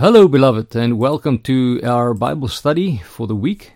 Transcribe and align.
Hello, 0.00 0.26
beloved, 0.28 0.74
and 0.74 0.98
welcome 0.98 1.40
to 1.40 1.78
our 1.84 2.14
Bible 2.14 2.48
study 2.48 3.02
for 3.04 3.26
the 3.26 3.36
week. 3.36 3.74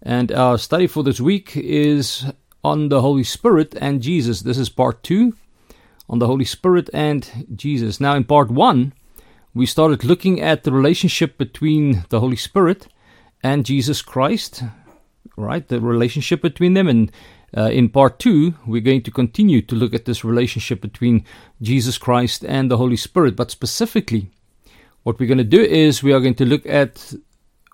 And 0.00 0.32
our 0.32 0.56
study 0.56 0.86
for 0.86 1.02
this 1.02 1.20
week 1.20 1.54
is 1.54 2.24
on 2.64 2.88
the 2.88 3.02
Holy 3.02 3.22
Spirit 3.22 3.74
and 3.78 4.00
Jesus. 4.00 4.40
This 4.40 4.56
is 4.56 4.70
part 4.70 5.02
two 5.02 5.36
on 6.08 6.20
the 6.20 6.26
Holy 6.26 6.46
Spirit 6.46 6.88
and 6.94 7.28
Jesus. 7.54 8.00
Now, 8.00 8.14
in 8.14 8.24
part 8.24 8.50
one, 8.50 8.94
we 9.52 9.66
started 9.66 10.04
looking 10.04 10.40
at 10.40 10.64
the 10.64 10.72
relationship 10.72 11.36
between 11.36 12.06
the 12.08 12.20
Holy 12.20 12.36
Spirit 12.36 12.88
and 13.42 13.66
Jesus 13.66 14.00
Christ, 14.00 14.62
right? 15.36 15.68
The 15.68 15.82
relationship 15.82 16.40
between 16.40 16.72
them. 16.72 16.88
And 16.88 17.12
uh, 17.54 17.68
in 17.68 17.90
part 17.90 18.18
two, 18.18 18.54
we're 18.66 18.80
going 18.80 19.02
to 19.02 19.10
continue 19.10 19.60
to 19.60 19.76
look 19.76 19.92
at 19.92 20.06
this 20.06 20.24
relationship 20.24 20.80
between 20.80 21.26
Jesus 21.60 21.98
Christ 21.98 22.42
and 22.42 22.70
the 22.70 22.78
Holy 22.78 22.96
Spirit, 22.96 23.36
but 23.36 23.50
specifically, 23.50 24.30
what 25.02 25.18
we're 25.18 25.26
going 25.26 25.38
to 25.38 25.44
do 25.44 25.60
is 25.60 26.02
we 26.02 26.12
are 26.12 26.20
going 26.20 26.36
to 26.36 26.44
look 26.44 26.66
at 26.66 27.12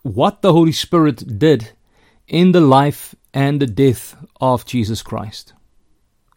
what 0.02 0.42
the 0.42 0.52
Holy 0.52 0.72
Spirit 0.72 1.38
did 1.38 1.72
in 2.26 2.52
the 2.52 2.60
life 2.60 3.14
and 3.34 3.60
the 3.60 3.66
death 3.66 4.16
of 4.40 4.64
Jesus 4.64 5.02
Christ. 5.02 5.52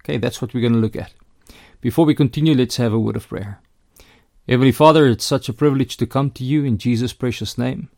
Okay, 0.04 0.18
that's 0.18 0.42
what 0.42 0.54
we're 0.54 0.62
going 0.62 0.74
to 0.74 0.80
look 0.80 0.96
at. 0.96 1.14
Before 1.80 2.06
we 2.06 2.16
continue, 2.16 2.54
let's 2.54 2.78
have 2.78 2.94
a 2.94 3.00
word 3.00 3.16
of 3.16 3.28
prayer. 3.28 3.62
Heavenly 4.48 4.72
Father, 4.72 5.08
it's 5.08 5.24
such 5.24 5.48
a 5.48 5.54
privilege 5.54 5.98
to 5.98 6.06
come 6.06 6.32
to 6.32 6.44
you 6.44 6.64
in 6.66 6.78
Jesus' 6.78 7.14
precious 7.14 7.58
name. 7.58 7.90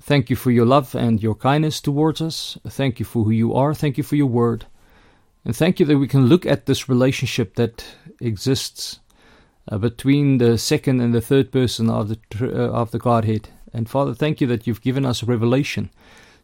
Thank 0.00 0.30
you 0.30 0.36
for 0.36 0.50
your 0.50 0.66
love 0.66 0.94
and 0.94 1.22
your 1.22 1.34
kindness 1.34 1.80
towards 1.80 2.20
us. 2.20 2.58
Thank 2.68 2.98
you 2.98 3.04
for 3.04 3.24
who 3.24 3.30
you 3.30 3.54
are. 3.54 3.74
Thank 3.74 3.96
you 3.96 4.04
for 4.04 4.16
your 4.16 4.26
word. 4.26 4.66
And 5.44 5.56
thank 5.56 5.80
you 5.80 5.86
that 5.86 5.98
we 5.98 6.08
can 6.08 6.26
look 6.26 6.46
at 6.46 6.66
this 6.66 6.88
relationship 6.88 7.54
that 7.56 7.84
exists 8.20 9.00
uh, 9.68 9.78
between 9.78 10.38
the 10.38 10.58
second 10.58 11.00
and 11.00 11.14
the 11.14 11.20
third 11.20 11.52
person 11.52 11.88
of 11.88 12.08
the 12.08 12.18
uh, 12.40 12.70
of 12.70 12.90
the 12.90 12.98
Godhead. 12.98 13.48
And 13.72 13.88
Father, 13.88 14.14
thank 14.14 14.40
you 14.40 14.46
that 14.48 14.66
you've 14.66 14.82
given 14.82 15.06
us 15.06 15.22
revelation 15.22 15.90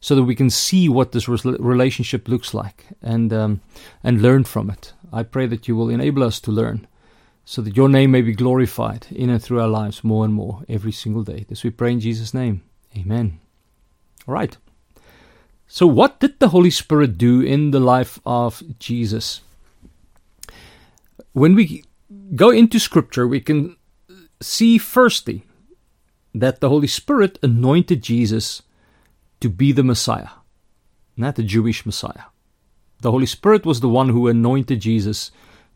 so 0.01 0.15
that 0.15 0.23
we 0.23 0.35
can 0.35 0.51
see 0.51 0.89
what 0.89 1.13
this 1.13 1.29
relationship 1.29 2.29
looks 2.29 2.55
like 2.55 2.87
and 3.03 3.33
um, 3.33 3.61
and 4.03 4.23
learn 4.23 4.45
from 4.45 4.71
it. 4.71 4.93
I 5.13 5.23
pray 5.23 5.47
that 5.47 5.69
you 5.69 5.77
will 5.77 5.91
enable 5.91 6.23
us 6.23 6.41
to 6.41 6.51
learn 6.51 6.87
so 7.45 7.63
that 7.63 7.77
your 7.77 7.89
name 7.89 8.11
may 8.11 8.21
be 8.21 8.35
glorified 8.35 9.07
in 9.11 9.31
and 9.31 9.43
through 9.43 9.61
our 9.61 9.69
lives 9.69 10.05
more 10.05 10.25
and 10.25 10.35
more 10.35 10.65
every 10.69 10.93
single 10.93 11.23
day. 11.23 11.47
This 11.49 11.65
we 11.65 11.71
pray 11.71 11.93
in 11.93 12.01
Jesus' 12.01 12.35
name. 12.35 12.63
Amen. 12.97 13.41
All 14.27 14.35
right. 14.35 14.57
So, 15.67 15.87
what 15.87 16.21
did 16.21 16.39
the 16.39 16.51
Holy 16.51 16.71
Spirit 16.71 17.19
do 17.19 17.41
in 17.41 17.71
the 17.71 17.81
life 17.81 18.19
of 18.25 18.63
Jesus? 18.79 19.41
When 21.33 21.55
we 21.55 21.85
go 22.35 22.51
into 22.51 22.79
Scripture, 22.79 23.27
we 23.27 23.41
can 23.41 23.77
see 24.41 24.79
firstly 24.79 25.45
that 26.35 26.61
the 26.61 26.69
Holy 26.69 26.87
Spirit 26.87 27.39
anointed 27.43 28.03
Jesus 28.03 28.63
to 29.41 29.49
be 29.49 29.73
the 29.73 29.83
Messiah, 29.83 30.29
not 31.17 31.37
the 31.37 31.43
Jewish 31.43 31.85
Messiah. 31.87 32.25
The 33.01 33.11
Holy 33.11 33.27
Spirit 33.27 33.65
was 33.65 33.81
the 33.81 33.89
one 33.89 34.09
who 34.09 34.29
anointed 34.29 34.81
Jesus 34.81 35.31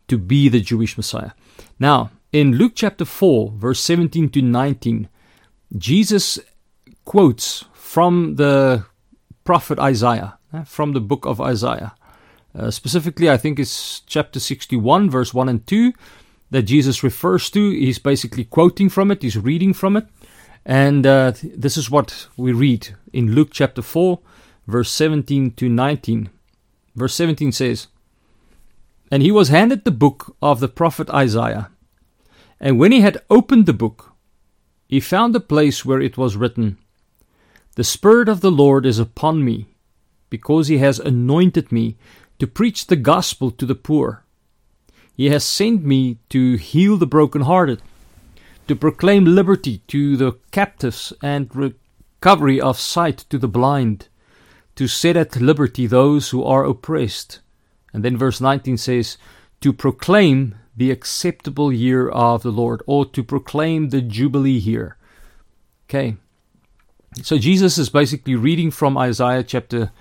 to 0.07 0.17
be 0.17 0.49
the 0.49 0.59
Jewish 0.59 0.97
Messiah. 0.97 1.31
Now, 1.79 2.11
in 2.31 2.53
Luke 2.53 2.73
chapter 2.75 3.05
4, 3.05 3.53
verse 3.55 3.79
17 3.79 4.29
to 4.29 4.41
19, 4.41 5.07
Jesus 5.77 6.39
quotes 7.05 7.65
from 7.73 8.35
the 8.35 8.85
prophet 9.43 9.79
Isaiah, 9.79 10.37
eh, 10.53 10.63
from 10.63 10.93
the 10.93 11.01
book 11.01 11.25
of 11.25 11.39
Isaiah. 11.39 11.95
Uh, 12.55 12.69
specifically, 12.69 13.29
I 13.29 13.37
think 13.37 13.59
it's 13.59 14.01
chapter 14.01 14.39
61, 14.39 15.09
verse 15.09 15.33
1 15.33 15.49
and 15.49 15.65
2 15.65 15.93
that 16.53 16.63
Jesus 16.63 17.01
refers 17.01 17.49
to. 17.49 17.71
He's 17.71 17.97
basically 17.97 18.43
quoting 18.43 18.87
from 18.87 19.09
it, 19.09 19.23
he's 19.23 19.35
reading 19.35 19.73
from 19.73 19.97
it. 19.97 20.05
And 20.63 21.05
uh, 21.05 21.33
this 21.43 21.77
is 21.77 21.89
what 21.89 22.27
we 22.37 22.53
read 22.53 22.89
in 23.11 23.33
Luke 23.33 23.49
chapter 23.51 23.81
4, 23.81 24.19
verse 24.67 24.91
17 24.91 25.51
to 25.53 25.67
19. 25.67 26.29
Verse 26.95 27.15
17 27.15 27.51
says, 27.51 27.87
And 29.09 29.23
he 29.23 29.31
was 29.31 29.49
handed 29.49 29.83
the 29.83 29.89
book 29.89 30.35
of 30.43 30.59
the 30.59 30.67
prophet 30.67 31.09
Isaiah. 31.09 31.71
And 32.59 32.77
when 32.77 32.91
he 32.91 33.01
had 33.01 33.23
opened 33.31 33.65
the 33.65 33.73
book, 33.73 34.13
he 34.87 34.99
found 34.99 35.33
the 35.33 35.39
place 35.39 35.83
where 35.83 35.99
it 35.99 36.17
was 36.17 36.37
written, 36.37 36.77
The 37.77 37.83
Spirit 37.83 38.29
of 38.29 38.41
the 38.41 38.51
Lord 38.51 38.85
is 38.85 38.99
upon 38.99 39.43
me, 39.43 39.69
because 40.29 40.67
he 40.67 40.77
has 40.77 40.99
anointed 40.99 41.71
me 41.71 41.97
to 42.37 42.45
preach 42.45 42.85
the 42.85 42.95
gospel 42.95 43.49
to 43.49 43.65
the 43.65 43.73
poor. 43.73 44.22
He 45.15 45.29
has 45.29 45.43
sent 45.43 45.83
me 45.83 46.17
to 46.29 46.55
heal 46.55 46.97
the 46.97 47.07
brokenhearted, 47.07 47.81
to 48.67 48.75
proclaim 48.75 49.25
liberty 49.25 49.79
to 49.87 50.17
the 50.17 50.33
captives 50.51 51.13
and 51.21 51.49
recovery 51.55 52.59
of 52.59 52.79
sight 52.79 53.19
to 53.29 53.37
the 53.37 53.47
blind, 53.47 54.07
to 54.75 54.87
set 54.87 55.15
at 55.15 55.35
liberty 55.35 55.85
those 55.85 56.29
who 56.29 56.43
are 56.43 56.65
oppressed. 56.65 57.39
And 57.93 58.03
then 58.03 58.17
verse 58.17 58.41
19 58.41 58.77
says, 58.77 59.17
to 59.61 59.71
proclaim 59.71 60.55
the 60.75 60.89
acceptable 60.89 61.71
year 61.71 62.09
of 62.09 62.41
the 62.41 62.51
Lord, 62.51 62.81
or 62.87 63.05
to 63.05 63.23
proclaim 63.23 63.89
the 63.89 64.01
Jubilee 64.01 64.51
year. 64.51 64.97
Okay. 65.87 66.17
So 67.21 67.37
Jesus 67.37 67.77
is 67.77 67.89
basically 67.89 68.33
reading 68.33 68.71
from 68.71 68.97
Isaiah 68.97 69.43
chapter 69.43 69.91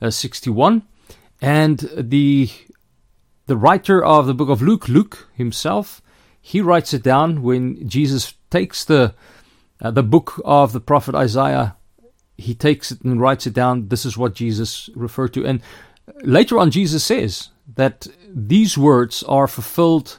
uh, 0.00 0.10
61, 0.10 0.82
and 1.42 1.78
the 1.94 2.50
the 3.46 3.56
writer 3.56 4.04
of 4.04 4.26
the 4.26 4.34
book 4.34 4.48
of 4.48 4.62
Luke, 4.62 4.88
Luke 4.88 5.28
himself, 5.34 6.00
he 6.40 6.60
writes 6.60 6.92
it 6.92 7.02
down 7.02 7.42
when 7.42 7.88
Jesus 7.88 8.34
takes 8.50 8.84
the 8.84 9.14
uh, 9.80 9.90
the 9.90 10.02
book 10.02 10.40
of 10.44 10.72
the 10.72 10.80
prophet 10.80 11.14
Isaiah. 11.14 11.76
He 12.36 12.54
takes 12.54 12.92
it 12.92 13.02
and 13.02 13.20
writes 13.20 13.46
it 13.46 13.54
down. 13.54 13.88
This 13.88 14.04
is 14.04 14.16
what 14.16 14.34
Jesus 14.34 14.88
referred 14.94 15.34
to, 15.34 15.44
and 15.44 15.60
later 16.22 16.58
on, 16.58 16.70
Jesus 16.70 17.04
says 17.04 17.50
that 17.74 18.06
these 18.28 18.76
words 18.78 19.22
are 19.24 19.46
fulfilled 19.46 20.18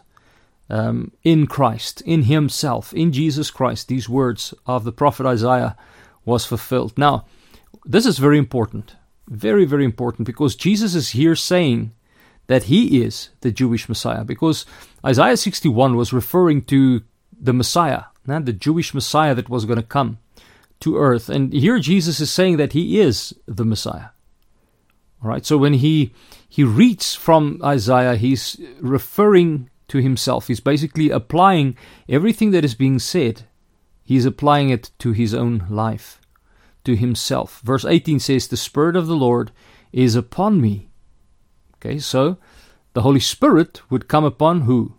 um, 0.70 1.12
in 1.24 1.48
Christ, 1.48 2.02
in 2.02 2.24
Himself, 2.24 2.94
in 2.94 3.12
Jesus 3.12 3.52
Christ. 3.52 3.88
These 3.88 4.08
words 4.10 4.54
of 4.66 4.84
the 4.84 4.92
prophet 4.92 5.26
Isaiah 5.26 5.76
was 6.26 6.46
fulfilled. 6.46 6.98
Now, 6.98 7.26
this 7.86 8.06
is 8.06 8.18
very 8.18 8.38
important, 8.38 8.96
very 9.28 9.66
very 9.66 9.86
important, 9.86 10.26
because 10.26 10.56
Jesus 10.56 10.96
is 10.96 11.10
here 11.10 11.36
saying 11.36 11.92
that 12.48 12.64
he 12.64 13.02
is 13.04 13.30
the 13.42 13.52
Jewish 13.52 13.88
Messiah 13.88 14.24
because 14.24 14.66
Isaiah 15.06 15.38
61 15.38 15.96
was 15.96 16.14
referring 16.14 16.64
to 16.64 17.02
the 17.40 17.54
Messiah, 17.54 18.04
the 18.26 18.54
Jewish 18.54 18.94
Messiah 18.94 19.36
that 19.36 19.50
was 19.50 19.66
going 19.66 19.78
to 19.80 19.84
come 19.84 20.20
to 20.81 20.98
earth. 20.98 21.30
And 21.30 21.54
here 21.54 21.80
Jesus 21.80 22.20
is 22.20 22.31
saying 22.31 22.58
that 22.58 22.74
he 22.74 23.00
is 23.00 23.34
the 23.46 23.66
Messiah. 23.66 24.09
All 25.24 25.30
right, 25.30 25.46
so 25.46 25.58
when 25.58 25.76
he 25.76 26.14
he 26.50 26.64
reads 26.64 27.16
from 27.16 27.62
Isaiah, 27.64 28.16
he's 28.16 28.60
referring 28.80 29.70
to 29.88 30.00
himself. 30.00 30.48
He's 30.48 30.60
basically 30.60 31.10
applying 31.10 31.78
everything 32.10 32.52
that 32.52 32.66
is 32.66 32.75
being 32.75 33.00
said. 33.00 33.44
He's 34.04 34.25
applying 34.25 34.70
it 34.70 34.92
to 35.00 35.14
his 35.14 35.34
own 35.34 35.66
life, 35.70 36.20
to 36.84 36.96
himself. 36.96 37.62
Verse 37.64 37.86
18 37.86 38.20
says, 38.20 38.48
The 38.48 38.58
Spirit 38.58 38.96
of 38.96 39.08
the 39.08 39.16
Lord 39.16 39.52
is 39.94 40.16
upon 40.16 40.60
me 40.60 40.90
Okay, 41.84 42.00
so 42.00 42.38
the 42.94 43.02
Holy 43.02 43.20
Spirit 43.20 43.82
would 43.90 44.08
come 44.08 44.24
upon 44.24 44.62
who? 44.62 44.94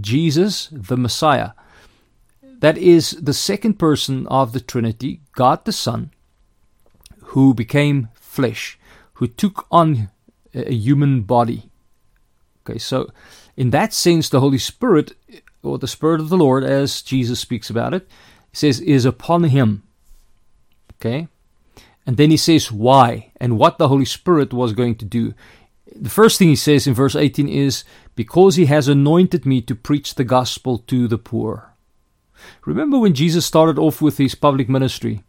Jesus, 0.00 0.68
the 0.72 0.96
Messiah. 0.96 1.50
That 2.42 2.78
is 2.78 3.10
the 3.10 3.34
second 3.34 3.74
person 3.78 4.26
of 4.28 4.54
the 4.54 4.60
Trinity, 4.60 5.20
God 5.32 5.66
the 5.66 5.72
Son, 5.72 6.12
who 7.24 7.52
became 7.52 8.08
flesh, 8.14 8.78
who 9.14 9.26
took 9.26 9.66
on 9.70 10.08
a 10.54 10.72
human 10.72 11.22
body. 11.22 11.68
Okay, 12.64 12.78
so 12.78 13.10
in 13.56 13.68
that 13.70 13.92
sense, 13.92 14.28
the 14.28 14.40
Holy 14.40 14.58
Spirit, 14.58 15.12
or 15.62 15.76
the 15.76 15.88
Spirit 15.88 16.20
of 16.20 16.30
the 16.30 16.38
Lord, 16.38 16.64
as 16.64 17.02
Jesus 17.02 17.38
speaks 17.38 17.68
about 17.68 17.92
it, 17.92 18.08
says, 18.52 18.80
is 18.80 19.04
upon 19.04 19.44
him. 19.44 19.82
Okay? 20.94 21.28
And 22.06 22.16
then 22.16 22.30
he 22.30 22.36
says 22.36 22.72
why 22.72 23.30
and 23.36 23.58
what 23.58 23.78
the 23.78 23.88
Holy 23.88 24.04
Spirit 24.06 24.52
was 24.54 24.72
going 24.72 24.94
to 24.96 25.04
do 25.04 25.34
the 25.94 26.10
first 26.10 26.38
thing 26.38 26.48
he 26.48 26.56
says 26.56 26.86
in 26.86 26.94
verse 26.94 27.16
18 27.16 27.48
is, 27.48 27.84
Because 28.14 28.56
he 28.56 28.66
has 28.66 28.88
anointed 28.88 29.46
me 29.46 29.60
to 29.62 29.74
preach 29.74 30.14
the 30.14 30.24
gospel 30.24 30.78
to 30.78 31.08
the 31.08 31.18
poor. 31.18 31.74
Remember 32.64 32.98
when 32.98 33.14
Jesus 33.14 33.44
started 33.44 33.78
off 33.78 34.00
with 34.00 34.18
his 34.18 34.34
public 34.34 34.68
ministry? 34.68 35.22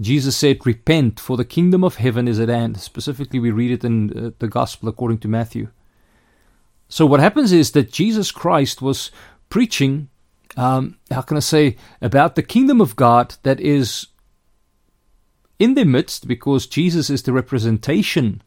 Jesus 0.00 0.36
said, 0.36 0.64
Repent, 0.66 1.20
for 1.20 1.36
the 1.36 1.44
kingdom 1.44 1.84
of 1.84 1.96
heaven 1.96 2.26
is 2.28 2.40
at 2.40 2.48
hand. 2.48 2.80
Specifically, 2.80 3.38
we 3.38 3.50
read 3.50 3.70
it 3.70 3.84
in 3.84 4.16
uh, 4.16 4.30
the 4.38 4.48
gospel 4.48 4.88
according 4.88 5.18
to 5.18 5.28
Matthew. 5.28 5.68
So, 6.88 7.06
what 7.06 7.20
happens 7.20 7.52
is 7.52 7.72
that 7.72 7.92
Jesus 7.92 8.30
Christ 8.30 8.82
was 8.82 9.10
preaching, 9.48 10.08
um, 10.56 10.98
how 11.10 11.22
can 11.22 11.36
I 11.36 11.40
say, 11.40 11.76
about 12.00 12.34
the 12.34 12.42
kingdom 12.42 12.80
of 12.80 12.96
God 12.96 13.36
that 13.42 13.60
is 13.60 14.08
in 15.58 15.74
their 15.74 15.84
midst 15.84 16.26
because 16.26 16.66
Jesus 16.66 17.08
is 17.08 17.22
the 17.22 17.32
representation 17.32 18.42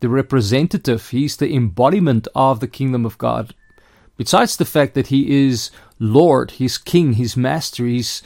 the 0.00 0.08
representative, 0.08 1.10
he's 1.10 1.36
the 1.36 1.54
embodiment 1.54 2.26
of 2.34 2.60
the 2.60 2.68
kingdom 2.68 3.06
of 3.06 3.18
God. 3.18 3.54
Besides 4.16 4.56
the 4.56 4.64
fact 4.64 4.94
that 4.94 5.08
he 5.08 5.46
is 5.46 5.70
Lord, 5.98 6.52
he's 6.52 6.78
King, 6.78 7.14
he's 7.14 7.36
Master, 7.36 7.86
he's 7.86 8.22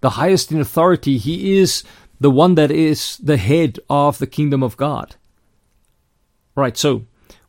the 0.00 0.10
highest 0.10 0.52
in 0.52 0.60
authority. 0.60 1.18
He 1.18 1.58
is 1.58 1.82
the 2.20 2.30
one 2.30 2.54
that 2.54 2.70
is 2.70 3.16
the 3.18 3.36
head 3.36 3.78
of 3.88 4.18
the 4.18 4.26
kingdom 4.26 4.62
of 4.62 4.76
God. 4.76 5.16
Right, 6.54 6.76
so 6.76 7.04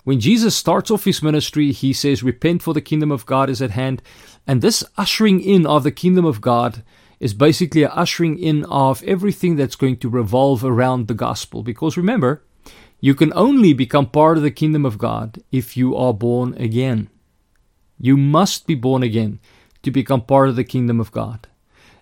when 0.05 0.19
Jesus 0.19 0.55
starts 0.55 0.89
off 0.89 1.03
his 1.03 1.21
ministry, 1.21 1.71
he 1.71 1.91
says, 1.91 2.23
Repent, 2.23 2.61
for 2.61 2.73
the 2.73 2.81
kingdom 2.81 3.11
of 3.11 3.25
God 3.25 3.49
is 3.49 3.61
at 3.61 3.71
hand. 3.71 4.01
And 4.47 4.61
this 4.61 4.83
ushering 4.97 5.41
in 5.41 5.65
of 5.65 5.83
the 5.83 5.91
kingdom 5.91 6.25
of 6.25 6.41
God 6.41 6.83
is 7.19 7.33
basically 7.33 7.83
a 7.83 7.89
ushering 7.89 8.37
in 8.37 8.65
of 8.65 9.03
everything 9.03 9.55
that's 9.55 9.75
going 9.75 9.97
to 9.97 10.09
revolve 10.09 10.63
around 10.63 11.07
the 11.07 11.13
gospel. 11.13 11.63
Because 11.63 11.97
remember, 11.97 12.43
you 13.05 13.13
can 13.13 13.31
only 13.35 13.71
become 13.71 14.07
part 14.07 14.35
of 14.35 14.41
the 14.41 14.49
kingdom 14.49 14.83
of 14.83 14.97
God 14.97 15.37
if 15.51 15.77
you 15.77 15.95
are 15.95 16.11
born 16.11 16.55
again. 16.57 17.07
You 17.99 18.17
must 18.17 18.65
be 18.65 18.73
born 18.73 19.03
again 19.03 19.39
to 19.83 19.91
become 19.91 20.21
part 20.21 20.49
of 20.49 20.55
the 20.55 20.63
kingdom 20.63 20.99
of 20.99 21.11
God. 21.11 21.47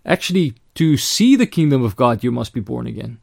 Actually, 0.05 0.53
to 0.75 0.95
see 0.95 1.35
the 1.35 1.45
kingdom 1.45 1.83
of 1.83 1.97
God, 1.97 2.23
you 2.23 2.31
must 2.31 2.53
be 2.53 2.61
born 2.61 2.87
again. 2.87 3.19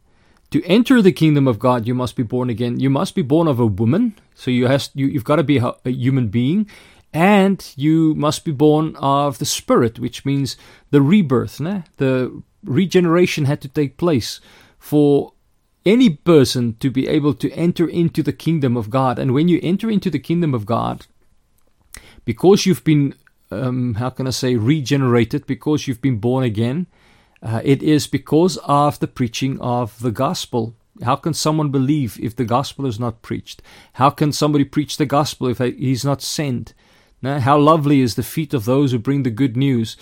To 0.50 0.62
enter 0.66 1.00
the 1.00 1.10
kingdom 1.22 1.48
of 1.48 1.58
God, 1.58 1.86
you 1.86 1.94
must 1.94 2.16
be 2.16 2.22
born 2.22 2.50
again. 2.50 2.78
You 2.78 2.90
must 2.90 3.14
be 3.14 3.22
born 3.22 3.48
of 3.48 3.58
a 3.58 3.72
woman, 3.80 4.14
so 4.34 4.50
you 4.50 4.66
has 4.66 4.90
you, 4.92 5.06
you've 5.06 5.30
got 5.30 5.36
to 5.36 5.42
be 5.42 5.56
a, 5.56 5.72
human 5.84 6.28
being, 6.28 6.68
and 7.14 7.58
you 7.76 8.14
must 8.14 8.44
be 8.44 8.52
born 8.52 8.94
of 8.96 9.38
the 9.38 9.46
Spirit, 9.46 9.98
which 9.98 10.26
means 10.26 10.58
the 10.90 11.00
rebirth. 11.00 11.60
Né? 11.60 11.84
The 11.96 12.42
regeneration 12.62 13.46
had 13.46 13.62
to 13.62 13.68
take 13.68 13.96
place 13.96 14.38
for 14.78 15.32
any 15.84 16.10
person 16.10 16.76
to 16.80 16.90
be 16.90 17.08
able 17.08 17.34
to 17.34 17.50
enter 17.52 17.88
into 17.88 18.22
the 18.22 18.32
kingdom 18.32 18.76
of 18.76 18.90
God. 18.90 19.18
And 19.18 19.32
when 19.32 19.48
you 19.48 19.60
enter 19.62 19.90
into 19.90 20.10
the 20.10 20.18
kingdom 20.18 20.54
of 20.54 20.66
God, 20.66 21.06
because 22.24 22.66
you've 22.66 22.84
been, 22.84 23.14
um, 23.50 23.94
how 23.94 24.10
can 24.10 24.26
I 24.26 24.30
say, 24.30 24.56
regenerated, 24.56 25.46
because 25.46 25.88
you've 25.88 26.02
been 26.02 26.18
born 26.18 26.44
again, 26.44 26.86
uh, 27.42 27.62
it 27.64 27.82
is 27.82 28.06
because 28.06 28.58
of 28.58 28.98
the 28.98 29.08
preaching 29.08 29.58
of 29.60 29.98
the 30.00 30.10
gospel. 30.10 30.74
How 31.02 31.16
can 31.16 31.32
someone 31.32 31.70
believe 31.70 32.18
if 32.20 32.36
the 32.36 32.44
gospel 32.44 32.84
is 32.84 33.00
not 33.00 33.22
preached? 33.22 33.62
How 33.94 34.10
can 34.10 34.32
somebody 34.32 34.64
preach 34.64 34.98
the 34.98 35.06
gospel 35.06 35.48
if 35.48 35.58
he's 35.58 36.04
not 36.04 36.20
sent? 36.20 36.74
Now, 37.22 37.40
how 37.40 37.58
lovely 37.58 38.00
is 38.00 38.14
the 38.14 38.22
feet 38.22 38.52
of 38.52 38.64
those 38.64 38.92
who 38.92 38.98
bring 38.98 39.22
the 39.22 39.30
good 39.30 39.56
news. 39.56 39.96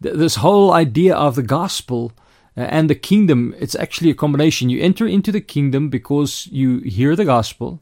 This 0.00 0.36
whole 0.36 0.72
idea 0.72 1.14
of 1.14 1.36
the 1.36 1.42
gospel 1.42 2.12
uh, 2.56 2.60
and 2.60 2.90
the 2.90 2.94
kingdom, 2.94 3.54
it's 3.58 3.74
actually 3.74 4.10
a 4.10 4.14
combination. 4.14 4.70
You 4.70 4.80
enter 4.80 5.06
into 5.06 5.32
the 5.32 5.40
kingdom 5.40 5.88
because 5.88 6.46
you 6.48 6.78
hear 6.80 7.16
the 7.16 7.24
gospel. 7.24 7.80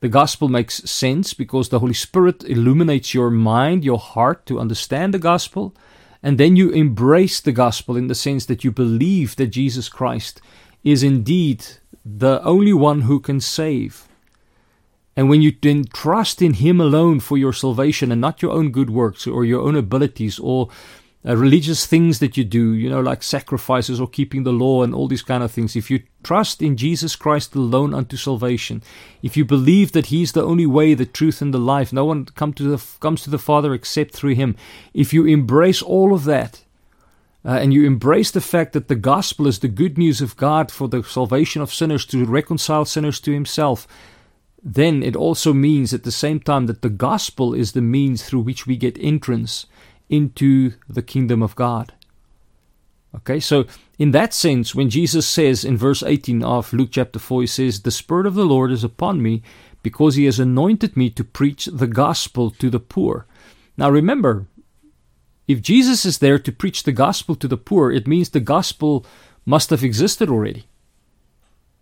The 0.00 0.08
gospel 0.08 0.48
makes 0.48 0.78
sense 0.90 1.32
because 1.32 1.68
the 1.68 1.78
Holy 1.78 1.94
Spirit 1.94 2.44
illuminates 2.44 3.14
your 3.14 3.30
mind, 3.30 3.84
your 3.84 3.98
heart 3.98 4.46
to 4.46 4.58
understand 4.60 5.14
the 5.14 5.18
gospel. 5.18 5.74
And 6.22 6.38
then 6.38 6.56
you 6.56 6.70
embrace 6.70 7.40
the 7.40 7.52
gospel 7.52 7.96
in 7.96 8.06
the 8.06 8.14
sense 8.14 8.46
that 8.46 8.64
you 8.64 8.70
believe 8.70 9.36
that 9.36 9.48
Jesus 9.48 9.88
Christ 9.88 10.40
is 10.84 11.02
indeed 11.02 11.64
the 12.04 12.42
only 12.42 12.72
one 12.72 13.02
who 13.02 13.20
can 13.20 13.40
save. 13.40 14.08
And 15.16 15.28
when 15.28 15.42
you 15.42 15.52
then 15.60 15.84
trust 15.84 16.40
in 16.40 16.54
Him 16.54 16.80
alone 16.80 17.20
for 17.20 17.36
your 17.36 17.52
salvation 17.52 18.10
and 18.10 18.20
not 18.20 18.42
your 18.42 18.52
own 18.52 18.70
good 18.70 18.90
works 18.90 19.26
or 19.26 19.44
your 19.44 19.60
own 19.60 19.76
abilities 19.76 20.38
or 20.38 20.68
uh, 21.24 21.36
religious 21.36 21.86
things 21.86 22.18
that 22.18 22.36
you 22.36 22.42
do, 22.42 22.72
you 22.72 22.90
know, 22.90 23.00
like 23.00 23.22
sacrifices 23.22 24.00
or 24.00 24.08
keeping 24.08 24.42
the 24.42 24.52
law 24.52 24.82
and 24.82 24.92
all 24.92 25.06
these 25.06 25.22
kind 25.22 25.42
of 25.42 25.52
things, 25.52 25.76
if 25.76 25.90
you 25.90 26.02
trust 26.24 26.60
in 26.60 26.76
Jesus 26.76 27.14
Christ 27.14 27.54
alone 27.54 27.94
unto 27.94 28.16
salvation, 28.16 28.82
if 29.22 29.36
you 29.36 29.44
believe 29.44 29.92
that 29.92 30.06
He's 30.06 30.32
the 30.32 30.42
only 30.42 30.66
way, 30.66 30.94
the 30.94 31.06
truth, 31.06 31.40
and 31.40 31.54
the 31.54 31.58
life, 31.58 31.92
no 31.92 32.04
one 32.04 32.24
come 32.24 32.52
to 32.54 32.64
the, 32.64 32.84
comes 32.98 33.22
to 33.22 33.30
the 33.30 33.38
Father 33.38 33.72
except 33.72 34.14
through 34.14 34.34
Him, 34.34 34.56
if 34.92 35.12
you 35.12 35.24
embrace 35.24 35.80
all 35.80 36.12
of 36.12 36.24
that, 36.24 36.64
uh, 37.44 37.50
and 37.50 37.72
you 37.72 37.84
embrace 37.86 38.30
the 38.30 38.40
fact 38.40 38.72
that 38.72 38.88
the 38.88 38.96
gospel 38.96 39.46
is 39.46 39.60
the 39.60 39.68
good 39.68 39.98
news 39.98 40.20
of 40.20 40.36
God 40.36 40.72
for 40.72 40.88
the 40.88 41.02
salvation 41.04 41.62
of 41.62 41.72
sinners 41.72 42.04
to 42.06 42.24
reconcile 42.24 42.84
sinners 42.84 43.20
to 43.20 43.32
Himself, 43.32 43.86
then 44.62 45.02
it 45.02 45.16
also 45.16 45.52
means 45.52 45.92
at 45.92 46.04
the 46.04 46.12
same 46.12 46.40
time 46.40 46.66
that 46.66 46.82
the 46.82 46.88
gospel 46.88 47.54
is 47.54 47.72
the 47.72 47.82
means 47.82 48.24
through 48.24 48.40
which 48.40 48.66
we 48.66 48.76
get 48.76 48.96
entrance 49.00 49.66
into 50.12 50.74
the 50.88 51.02
kingdom 51.02 51.42
of 51.42 51.56
God. 51.56 51.94
Okay, 53.14 53.40
so 53.40 53.64
in 53.98 54.10
that 54.12 54.32
sense, 54.32 54.74
when 54.74 54.90
Jesus 54.90 55.26
says 55.26 55.64
in 55.64 55.76
verse 55.76 56.02
18 56.02 56.44
of 56.44 56.72
Luke 56.72 56.90
chapter 56.92 57.18
4, 57.18 57.40
he 57.42 57.46
says, 57.46 57.80
The 57.80 57.90
Spirit 57.90 58.26
of 58.26 58.34
the 58.34 58.44
Lord 58.44 58.70
is 58.70 58.84
upon 58.84 59.22
me 59.22 59.42
because 59.82 60.14
he 60.14 60.26
has 60.26 60.38
anointed 60.38 60.96
me 60.96 61.10
to 61.10 61.24
preach 61.24 61.66
the 61.66 61.86
gospel 61.86 62.50
to 62.50 62.70
the 62.70 62.78
poor. 62.78 63.26
Now 63.76 63.90
remember, 63.90 64.46
if 65.48 65.62
Jesus 65.62 66.04
is 66.04 66.18
there 66.18 66.38
to 66.38 66.52
preach 66.52 66.82
the 66.82 66.92
gospel 66.92 67.34
to 67.36 67.48
the 67.48 67.56
poor, 67.56 67.90
it 67.90 68.06
means 68.06 68.28
the 68.28 68.40
gospel 68.40 69.04
must 69.46 69.70
have 69.70 69.82
existed 69.82 70.28
already. 70.28 70.64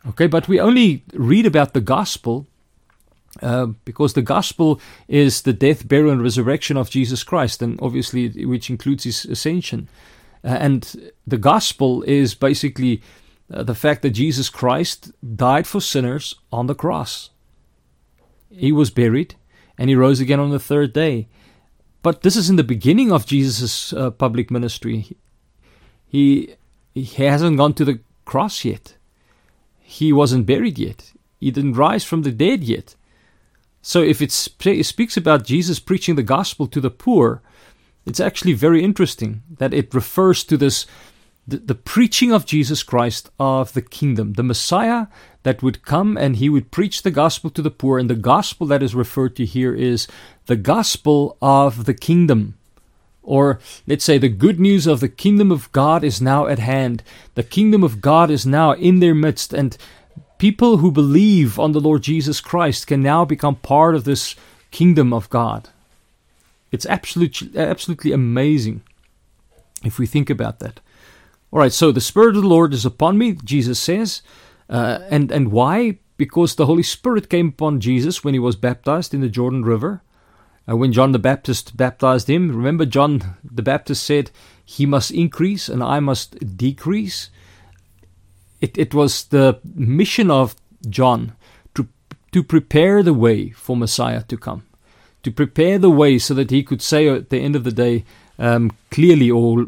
Okay, 0.08 0.28
but 0.28 0.48
we 0.48 0.60
only 0.60 1.04
read 1.12 1.46
about 1.46 1.74
the 1.74 1.80
gospel 1.80 2.46
uh, 3.42 3.66
because 3.84 4.14
the 4.14 4.22
gospel 4.22 4.80
is 5.06 5.42
the 5.42 5.52
death, 5.52 5.86
burial, 5.86 6.10
and 6.10 6.22
resurrection 6.22 6.76
of 6.76 6.90
Jesus 6.90 7.22
Christ, 7.22 7.62
and 7.62 7.78
obviously, 7.80 8.44
which 8.44 8.70
includes 8.70 9.04
his 9.04 9.24
ascension. 9.24 9.88
Uh, 10.42 10.48
and 10.48 11.12
the 11.26 11.38
gospel 11.38 12.02
is 12.02 12.34
basically 12.34 13.02
uh, 13.52 13.62
the 13.62 13.74
fact 13.74 14.02
that 14.02 14.10
Jesus 14.10 14.48
Christ 14.48 15.12
died 15.36 15.66
for 15.66 15.80
sinners 15.80 16.34
on 16.52 16.66
the 16.66 16.74
cross. 16.74 17.30
He 18.50 18.72
was 18.72 18.90
buried, 18.90 19.36
and 19.78 19.88
he 19.88 19.94
rose 19.94 20.20
again 20.20 20.40
on 20.40 20.50
the 20.50 20.58
third 20.58 20.92
day. 20.92 21.28
But 22.02 22.22
this 22.22 22.34
is 22.34 22.50
in 22.50 22.56
the 22.56 22.64
beginning 22.64 23.12
of 23.12 23.26
Jesus' 23.26 23.92
uh, 23.92 24.10
public 24.10 24.50
ministry. 24.50 25.16
He, 26.06 26.56
he 26.94 27.26
hasn't 27.26 27.58
gone 27.58 27.74
to 27.74 27.84
the 27.84 28.00
cross 28.24 28.64
yet. 28.64 28.96
He 29.78 30.12
wasn't 30.12 30.46
buried 30.46 30.78
yet. 30.78 31.12
He 31.38 31.50
didn't 31.50 31.74
rise 31.74 32.04
from 32.04 32.22
the 32.22 32.32
dead 32.32 32.64
yet. 32.64 32.96
So 33.82 34.02
if 34.02 34.20
it 34.20 34.32
speaks 34.32 35.16
about 35.16 35.44
Jesus 35.44 35.78
preaching 35.78 36.16
the 36.16 36.22
gospel 36.22 36.66
to 36.66 36.80
the 36.80 36.90
poor, 36.90 37.42
it's 38.06 38.20
actually 38.20 38.52
very 38.52 38.82
interesting 38.82 39.42
that 39.58 39.74
it 39.74 39.94
refers 39.94 40.44
to 40.44 40.56
this 40.56 40.86
the, 41.46 41.56
the, 41.56 41.74
preaching 41.74 42.32
of 42.32 42.46
Jesus 42.46 42.82
Christ 42.82 43.30
of 43.40 43.72
the 43.72 43.82
kingdom, 43.82 44.34
the 44.34 44.42
Messiah 44.42 45.06
that 45.42 45.62
would 45.62 45.84
come 45.84 46.16
and 46.16 46.36
he 46.36 46.48
would 46.48 46.70
preach 46.70 47.02
the 47.02 47.10
gospel 47.10 47.50
to 47.50 47.62
the 47.62 47.70
poor. 47.70 47.98
And 47.98 48.08
the 48.08 48.14
gospel 48.14 48.66
that 48.68 48.82
is 48.82 48.94
referred 48.94 49.34
to 49.36 49.44
here 49.44 49.74
is 49.74 50.06
the 50.46 50.56
gospel 50.56 51.36
of 51.42 51.86
the 51.86 51.94
kingdom. 51.94 52.56
Or 53.22 53.58
let's 53.86 54.04
say 54.04 54.18
the 54.18 54.28
good 54.28 54.60
news 54.60 54.86
of 54.86 55.00
the 55.00 55.08
kingdom 55.08 55.50
of 55.50 55.72
God 55.72 56.04
is 56.04 56.20
now 56.20 56.46
at 56.46 56.58
hand. 56.58 57.02
The 57.34 57.42
kingdom 57.42 57.82
of 57.82 58.00
God 58.00 58.30
is 58.30 58.46
now 58.46 58.72
in 58.72 59.00
their 59.00 59.14
midst. 59.14 59.52
And 59.52 59.76
people 60.40 60.78
who 60.78 60.90
believe 60.90 61.58
on 61.58 61.72
the 61.72 61.80
Lord 61.80 62.02
Jesus 62.02 62.40
Christ 62.40 62.86
can 62.86 63.02
now 63.02 63.26
become 63.26 63.56
part 63.56 63.94
of 63.94 64.04
this 64.04 64.34
kingdom 64.70 65.12
of 65.12 65.28
God. 65.28 65.68
It's 66.72 66.86
absolutely, 66.86 67.58
absolutely 67.58 68.12
amazing 68.12 68.80
if 69.84 69.98
we 69.98 70.06
think 70.06 70.30
about 70.30 70.58
that. 70.60 70.80
All 71.52 71.58
right, 71.58 71.72
so 71.72 71.92
the 71.92 72.00
Spirit 72.00 72.36
of 72.36 72.42
the 72.42 72.48
Lord 72.48 72.72
is 72.72 72.86
upon 72.86 73.18
me, 73.18 73.32
Jesus 73.44 73.78
says. 73.78 74.22
Uh, 74.70 75.00
and, 75.10 75.30
and 75.30 75.52
why? 75.52 75.98
Because 76.16 76.54
the 76.54 76.66
Holy 76.66 76.84
Spirit 76.84 77.28
came 77.28 77.48
upon 77.48 77.80
Jesus 77.80 78.24
when 78.24 78.32
he 78.32 78.40
was 78.40 78.56
baptized 78.56 79.12
in 79.12 79.20
the 79.20 79.28
Jordan 79.28 79.62
River. 79.62 80.00
Uh, 80.66 80.74
when 80.74 80.92
John 80.92 81.12
the 81.12 81.18
Baptist 81.18 81.76
baptized 81.76 82.30
him, 82.30 82.56
remember, 82.56 82.86
John 82.86 83.36
the 83.44 83.62
Baptist 83.62 84.04
said, 84.04 84.30
He 84.64 84.86
must 84.86 85.10
increase 85.10 85.68
and 85.68 85.82
I 85.82 86.00
must 86.00 86.56
decrease 86.56 87.28
it, 88.60 88.76
it 88.76 88.94
was 88.94 89.24
the 89.24 89.58
mission 89.64 90.30
of 90.30 90.54
John 90.88 91.32
to, 91.74 91.88
to 92.32 92.42
prepare 92.42 93.02
the 93.02 93.14
way 93.14 93.50
for 93.50 93.76
Messiah 93.76 94.22
to 94.24 94.36
come, 94.36 94.64
to 95.22 95.30
prepare 95.30 95.78
the 95.78 95.90
way 95.90 96.18
so 96.18 96.34
that 96.34 96.50
he 96.50 96.62
could 96.62 96.82
say 96.82 97.08
at 97.08 97.30
the 97.30 97.38
end 97.38 97.56
of 97.56 97.64
the 97.64 97.72
day 97.72 98.04
um, 98.38 98.72
clearly 98.90 99.30
or 99.30 99.66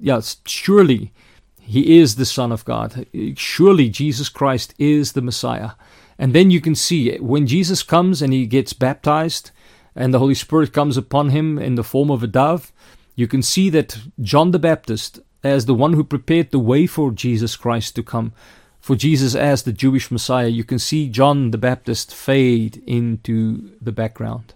yes, 0.00 0.36
surely 0.46 1.12
he 1.60 1.98
is 1.98 2.14
the 2.14 2.24
Son 2.24 2.52
of 2.52 2.64
God. 2.64 3.06
Surely 3.36 3.88
Jesus 3.88 4.28
Christ 4.28 4.74
is 4.78 5.12
the 5.12 5.22
Messiah. 5.22 5.72
And 6.18 6.32
then 6.32 6.50
you 6.50 6.60
can 6.60 6.74
see 6.74 7.16
when 7.18 7.46
Jesus 7.46 7.82
comes 7.82 8.22
and 8.22 8.32
he 8.32 8.46
gets 8.46 8.72
baptized 8.72 9.50
and 9.94 10.12
the 10.12 10.18
Holy 10.18 10.34
Spirit 10.34 10.72
comes 10.72 10.96
upon 10.96 11.30
him 11.30 11.58
in 11.58 11.74
the 11.74 11.84
form 11.84 12.10
of 12.10 12.22
a 12.22 12.26
dove, 12.26 12.72
you 13.14 13.26
can 13.26 13.42
see 13.42 13.70
that 13.70 13.98
John 14.20 14.50
the 14.50 14.58
Baptist 14.58 15.20
as 15.42 15.66
the 15.66 15.74
one 15.74 15.92
who 15.92 16.04
prepared 16.04 16.50
the 16.50 16.58
way 16.58 16.86
for 16.86 17.10
Jesus 17.10 17.56
Christ 17.56 17.94
to 17.96 18.02
come, 18.02 18.32
for 18.80 18.96
Jesus 18.96 19.34
as 19.34 19.62
the 19.62 19.72
Jewish 19.72 20.10
Messiah, 20.10 20.48
you 20.48 20.64
can 20.64 20.78
see 20.78 21.08
John 21.08 21.50
the 21.50 21.58
Baptist 21.58 22.14
fade 22.14 22.82
into 22.86 23.70
the 23.80 23.92
background. 23.92 24.54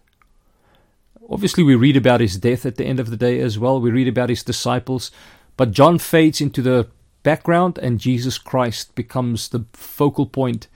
Obviously, 1.28 1.62
we 1.62 1.74
read 1.74 1.96
about 1.96 2.20
his 2.20 2.36
death 2.36 2.66
at 2.66 2.76
the 2.76 2.84
end 2.84 3.00
of 3.00 3.10
the 3.10 3.16
day 3.16 3.40
as 3.40 3.58
well. 3.58 3.80
We 3.80 3.90
read 3.90 4.08
about 4.08 4.28
his 4.28 4.42
disciples, 4.42 5.10
but 5.56 5.72
John 5.72 5.98
fades 5.98 6.40
into 6.40 6.62
the 6.62 6.88
background 7.22 7.78
and 7.78 7.98
Jesus 8.00 8.38
Christ 8.38 8.94
becomes 8.94 9.48
the 9.48 9.64
focal 9.72 10.26
point 10.26 10.68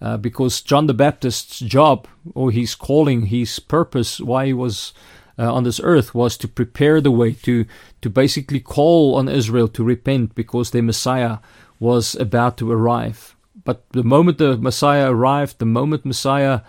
uh, 0.00 0.16
because 0.16 0.60
John 0.60 0.86
the 0.86 0.94
Baptist's 0.94 1.58
job 1.60 2.06
or 2.34 2.50
his 2.50 2.74
calling, 2.74 3.26
his 3.26 3.58
purpose, 3.58 4.20
why 4.20 4.46
he 4.46 4.52
was 4.52 4.92
uh, 5.38 5.52
on 5.52 5.64
this 5.64 5.80
earth 5.82 6.14
was 6.14 6.36
to 6.38 6.48
prepare 6.48 7.00
the 7.00 7.10
way, 7.10 7.32
to, 7.32 7.66
to 8.02 8.10
basically 8.10 8.60
call 8.60 9.14
on 9.14 9.28
Israel 9.28 9.68
to 9.68 9.84
repent 9.84 10.34
because 10.34 10.70
their 10.70 10.82
Messiah 10.82 11.38
was 11.78 12.14
about 12.14 12.56
to 12.58 12.70
arrive. 12.70 13.36
But 13.64 13.84
the 13.90 14.04
moment 14.04 14.38
the 14.38 14.56
Messiah 14.56 15.10
arrived, 15.10 15.58
the 15.58 15.66
moment 15.66 16.04
Messiah 16.04 16.60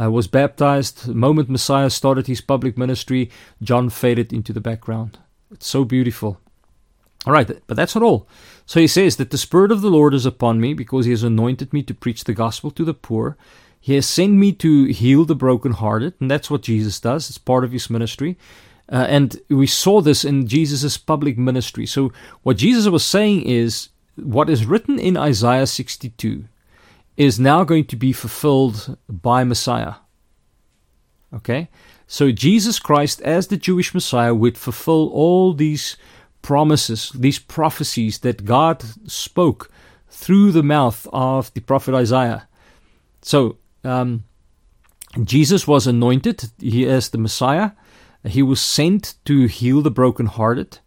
uh, 0.00 0.10
was 0.10 0.26
baptized, 0.26 1.06
the 1.06 1.14
moment 1.14 1.48
Messiah 1.48 1.90
started 1.90 2.26
his 2.26 2.40
public 2.40 2.78
ministry, 2.78 3.30
John 3.62 3.90
faded 3.90 4.32
into 4.32 4.52
the 4.52 4.60
background. 4.60 5.18
It's 5.50 5.66
so 5.66 5.84
beautiful. 5.84 6.40
All 7.26 7.32
right, 7.32 7.46
but 7.66 7.76
that's 7.76 7.94
not 7.94 8.02
all. 8.02 8.26
So 8.66 8.80
he 8.80 8.86
says 8.86 9.16
that 9.16 9.30
the 9.30 9.38
Spirit 9.38 9.70
of 9.70 9.80
the 9.80 9.90
Lord 9.90 10.12
is 10.12 10.26
upon 10.26 10.60
me 10.60 10.74
because 10.74 11.04
he 11.04 11.12
has 11.12 11.22
anointed 11.22 11.72
me 11.72 11.82
to 11.84 11.94
preach 11.94 12.24
the 12.24 12.34
gospel 12.34 12.70
to 12.72 12.84
the 12.84 12.94
poor. 12.94 13.36
He 13.84 13.96
has 13.96 14.06
sent 14.06 14.34
me 14.34 14.52
to 14.52 14.84
heal 14.84 15.24
the 15.24 15.34
brokenhearted, 15.34 16.14
and 16.20 16.30
that's 16.30 16.48
what 16.48 16.62
Jesus 16.62 17.00
does. 17.00 17.28
It's 17.28 17.36
part 17.36 17.64
of 17.64 17.72
his 17.72 17.90
ministry. 17.90 18.38
Uh, 18.88 19.06
and 19.08 19.40
we 19.48 19.66
saw 19.66 20.00
this 20.00 20.24
in 20.24 20.46
Jesus' 20.46 20.96
public 20.96 21.36
ministry. 21.36 21.84
So, 21.84 22.12
what 22.44 22.58
Jesus 22.58 22.86
was 22.86 23.04
saying 23.04 23.42
is 23.42 23.88
what 24.14 24.48
is 24.48 24.66
written 24.66 25.00
in 25.00 25.16
Isaiah 25.16 25.66
62 25.66 26.44
is 27.16 27.40
now 27.40 27.64
going 27.64 27.86
to 27.86 27.96
be 27.96 28.12
fulfilled 28.12 28.96
by 29.08 29.42
Messiah. 29.42 29.94
Okay? 31.34 31.68
So, 32.06 32.30
Jesus 32.30 32.78
Christ, 32.78 33.20
as 33.22 33.48
the 33.48 33.56
Jewish 33.56 33.92
Messiah, 33.92 34.32
would 34.32 34.56
fulfill 34.56 35.08
all 35.08 35.54
these 35.54 35.96
promises, 36.40 37.10
these 37.16 37.40
prophecies 37.40 38.20
that 38.20 38.44
God 38.44 38.84
spoke 39.10 39.72
through 40.08 40.52
the 40.52 40.62
mouth 40.62 41.08
of 41.12 41.52
the 41.54 41.60
prophet 41.60 41.96
Isaiah. 41.96 42.46
So, 43.22 43.56
um, 43.84 44.24
Jesus 45.22 45.66
was 45.66 45.86
anointed 45.86 46.50
he 46.58 46.86
as 46.86 47.10
the 47.10 47.18
Messiah. 47.18 47.72
He 48.24 48.42
was 48.42 48.60
sent 48.60 49.14
to 49.24 49.46
heal 49.46 49.82
the 49.82 49.90
brokenhearted, 49.90 50.78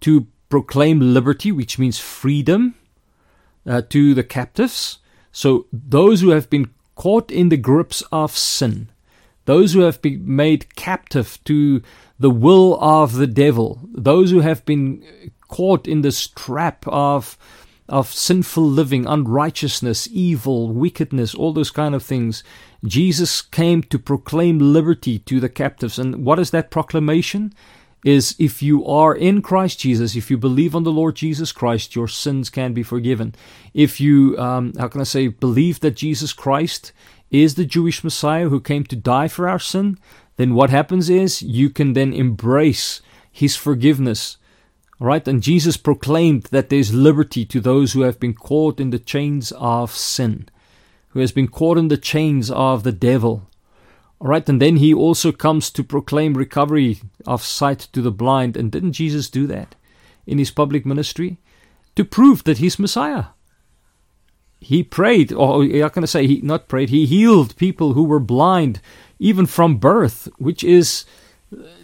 to 0.00 0.26
proclaim 0.48 1.14
liberty, 1.14 1.50
which 1.50 1.78
means 1.78 1.98
freedom, 1.98 2.74
uh, 3.66 3.82
to 3.88 4.14
the 4.14 4.22
captives. 4.22 4.98
So 5.32 5.66
those 5.72 6.20
who 6.20 6.30
have 6.30 6.50
been 6.50 6.70
caught 6.94 7.30
in 7.30 7.48
the 7.48 7.56
grips 7.56 8.02
of 8.12 8.36
sin, 8.36 8.90
those 9.46 9.72
who 9.72 9.80
have 9.80 10.00
been 10.00 10.22
made 10.24 10.76
captive 10.76 11.38
to 11.44 11.82
the 12.18 12.30
will 12.30 12.78
of 12.80 13.14
the 13.14 13.26
devil, 13.26 13.80
those 13.92 14.30
who 14.30 14.40
have 14.40 14.64
been 14.64 15.02
caught 15.48 15.88
in 15.88 16.02
this 16.02 16.28
trap 16.28 16.84
of 16.86 17.36
of 17.88 18.12
sinful 18.12 18.64
living, 18.64 19.06
unrighteousness, 19.06 20.08
evil, 20.10 20.72
wickedness, 20.72 21.34
all 21.34 21.52
those 21.52 21.70
kind 21.70 21.94
of 21.94 22.02
things. 22.02 22.42
Jesus 22.84 23.42
came 23.42 23.82
to 23.84 23.98
proclaim 23.98 24.58
liberty 24.58 25.18
to 25.20 25.40
the 25.40 25.48
captives. 25.48 25.98
And 25.98 26.24
what 26.24 26.38
is 26.38 26.50
that 26.50 26.70
proclamation? 26.70 27.52
Is 28.04 28.36
if 28.38 28.62
you 28.62 28.84
are 28.86 29.14
in 29.14 29.40
Christ 29.40 29.80
Jesus, 29.80 30.14
if 30.14 30.30
you 30.30 30.36
believe 30.36 30.76
on 30.76 30.84
the 30.84 30.92
Lord 30.92 31.16
Jesus 31.16 31.52
Christ, 31.52 31.96
your 31.96 32.08
sins 32.08 32.50
can 32.50 32.74
be 32.74 32.82
forgiven. 32.82 33.34
If 33.72 33.98
you, 33.98 34.36
um, 34.38 34.74
how 34.78 34.88
can 34.88 35.00
I 35.00 35.04
say, 35.04 35.28
believe 35.28 35.80
that 35.80 35.96
Jesus 35.96 36.34
Christ 36.34 36.92
is 37.30 37.54
the 37.54 37.64
Jewish 37.64 38.04
Messiah 38.04 38.50
who 38.50 38.60
came 38.60 38.84
to 38.84 38.96
die 38.96 39.28
for 39.28 39.48
our 39.48 39.58
sin, 39.58 39.96
then 40.36 40.54
what 40.54 40.68
happens 40.68 41.08
is 41.08 41.40
you 41.40 41.70
can 41.70 41.94
then 41.94 42.12
embrace 42.12 43.00
his 43.32 43.56
forgiveness 43.56 44.36
Right, 45.00 45.26
and 45.26 45.42
Jesus 45.42 45.76
proclaimed 45.76 46.44
that 46.44 46.68
there's 46.68 46.94
liberty 46.94 47.44
to 47.46 47.60
those 47.60 47.92
who 47.92 48.02
have 48.02 48.20
been 48.20 48.34
caught 48.34 48.78
in 48.78 48.90
the 48.90 48.98
chains 48.98 49.52
of 49.56 49.90
sin, 49.90 50.48
who 51.08 51.20
has 51.20 51.32
been 51.32 51.48
caught 51.48 51.78
in 51.78 51.88
the 51.88 51.96
chains 51.96 52.50
of 52.50 52.84
the 52.84 52.92
devil. 52.92 53.48
All 54.20 54.28
right, 54.28 54.48
and 54.48 54.62
then 54.62 54.76
he 54.76 54.94
also 54.94 55.32
comes 55.32 55.70
to 55.72 55.82
proclaim 55.82 56.34
recovery 56.34 57.00
of 57.26 57.42
sight 57.42 57.80
to 57.92 58.00
the 58.00 58.12
blind. 58.12 58.56
And 58.56 58.70
didn't 58.70 58.92
Jesus 58.92 59.28
do 59.28 59.46
that 59.48 59.74
in 60.26 60.38
his 60.38 60.52
public 60.52 60.86
ministry? 60.86 61.38
To 61.96 62.04
prove 62.04 62.44
that 62.44 62.58
he's 62.58 62.78
Messiah. 62.78 63.26
He 64.60 64.82
prayed, 64.82 65.32
or 65.32 65.66
how 65.66 65.88
can 65.88 66.04
I 66.04 66.06
say, 66.06 66.26
he 66.26 66.40
not 66.40 66.68
prayed, 66.68 66.88
he 66.88 67.04
healed 67.04 67.56
people 67.56 67.92
who 67.92 68.04
were 68.04 68.20
blind, 68.20 68.80
even 69.18 69.44
from 69.44 69.76
birth, 69.76 70.28
which 70.38 70.64
is 70.64 71.04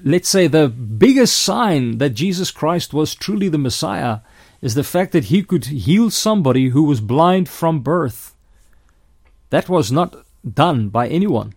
let's 0.05 0.29
say, 0.29 0.47
the 0.47 0.69
biggest 0.69 1.37
sign 1.37 1.99
that 1.99 2.11
Jesus 2.11 2.51
Christ 2.51 2.93
was 2.93 3.15
truly 3.15 3.49
the 3.49 3.59
Messiah 3.59 4.21
is 4.61 4.75
the 4.75 4.85
fact 4.85 5.13
that 5.13 5.25
he 5.25 5.43
could 5.43 5.67
heal 5.67 6.11
somebody 6.11 6.69
who 6.69 6.83
was 6.83 7.01
blind 7.01 7.49
from 7.49 7.81
birth. 7.81 8.35
That 9.51 9.69
was 9.69 9.91
not 9.91 10.17
done 10.49 10.89
by 10.89 11.09
anyone. 11.09 11.55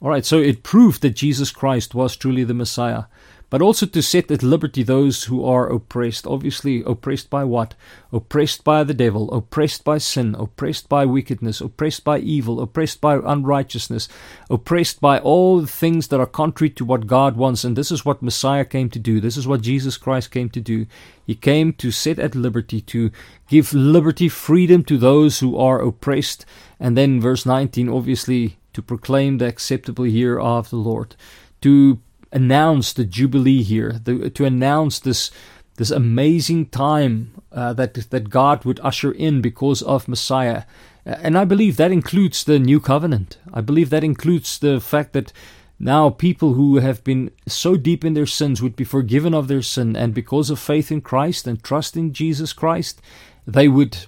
All 0.00 0.10
right, 0.10 0.24
so 0.24 0.38
it 0.38 0.62
proved 0.62 1.02
that 1.02 1.16
Jesus 1.16 1.50
Christ 1.50 1.94
was 1.94 2.16
truly 2.16 2.44
the 2.44 2.54
Messiah 2.54 3.04
but 3.48 3.62
also 3.62 3.86
to 3.86 4.02
set 4.02 4.30
at 4.30 4.42
liberty 4.42 4.82
those 4.82 5.24
who 5.24 5.44
are 5.44 5.68
oppressed. 5.68 6.26
Obviously, 6.26 6.82
oppressed 6.84 7.30
by 7.30 7.44
what? 7.44 7.74
Oppressed 8.12 8.64
by 8.64 8.82
the 8.82 8.94
devil, 8.94 9.32
oppressed 9.32 9.84
by 9.84 9.98
sin, 9.98 10.34
oppressed 10.36 10.88
by 10.88 11.04
wickedness, 11.04 11.60
oppressed 11.60 12.02
by 12.02 12.18
evil, 12.18 12.60
oppressed 12.60 13.00
by 13.00 13.14
unrighteousness, 13.24 14.08
oppressed 14.50 15.00
by 15.00 15.18
all 15.20 15.60
the 15.60 15.66
things 15.66 16.08
that 16.08 16.18
are 16.18 16.26
contrary 16.26 16.70
to 16.70 16.84
what 16.84 17.06
God 17.06 17.36
wants. 17.36 17.62
And 17.62 17.76
this 17.76 17.92
is 17.92 18.04
what 18.04 18.22
Messiah 18.22 18.64
came 18.64 18.90
to 18.90 18.98
do. 18.98 19.20
This 19.20 19.36
is 19.36 19.46
what 19.46 19.62
Jesus 19.62 19.96
Christ 19.96 20.30
came 20.32 20.50
to 20.50 20.60
do. 20.60 20.86
He 21.24 21.34
came 21.34 21.72
to 21.74 21.90
set 21.90 22.18
at 22.18 22.34
liberty, 22.34 22.80
to 22.82 23.10
give 23.48 23.72
liberty, 23.72 24.28
freedom 24.28 24.82
to 24.84 24.98
those 24.98 25.38
who 25.38 25.56
are 25.56 25.80
oppressed. 25.80 26.44
And 26.80 26.96
then, 26.96 27.20
verse 27.20 27.46
19, 27.46 27.88
obviously, 27.88 28.56
to 28.72 28.82
proclaim 28.82 29.38
the 29.38 29.46
acceptable 29.46 30.06
year 30.06 30.38
of 30.38 30.70
the 30.70 30.76
Lord, 30.76 31.16
to 31.62 31.98
announce 32.36 32.92
the 32.92 33.04
jubilee 33.04 33.62
here, 33.62 33.92
the, 34.04 34.30
to 34.30 34.44
announce 34.44 35.00
this 35.00 35.30
this 35.76 35.90
amazing 35.90 36.66
time 36.66 37.32
uh, 37.52 37.72
that 37.74 37.94
that 38.10 38.30
God 38.30 38.64
would 38.64 38.80
usher 38.80 39.12
in 39.12 39.40
because 39.40 39.82
of 39.82 40.08
Messiah. 40.08 40.62
And 41.04 41.38
I 41.38 41.44
believe 41.44 41.76
that 41.76 41.92
includes 41.92 42.44
the 42.44 42.58
new 42.58 42.80
covenant. 42.80 43.38
I 43.54 43.60
believe 43.60 43.90
that 43.90 44.04
includes 44.04 44.58
the 44.58 44.80
fact 44.80 45.12
that 45.12 45.32
now 45.78 46.10
people 46.10 46.54
who 46.54 46.76
have 46.76 47.04
been 47.04 47.30
so 47.46 47.76
deep 47.76 48.04
in 48.04 48.14
their 48.14 48.26
sins 48.26 48.62
would 48.62 48.76
be 48.76 48.84
forgiven 48.84 49.34
of 49.34 49.46
their 49.46 49.62
sin, 49.62 49.96
and 49.96 50.14
because 50.14 50.50
of 50.50 50.58
faith 50.58 50.90
in 50.90 51.00
Christ 51.00 51.46
and 51.46 51.62
trust 51.62 51.96
in 51.96 52.12
Jesus 52.12 52.52
Christ, 52.52 53.00
they 53.46 53.68
would 53.68 54.06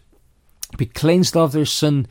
be 0.76 0.86
cleansed 0.86 1.36
of 1.36 1.52
their 1.52 1.66
sin. 1.66 2.06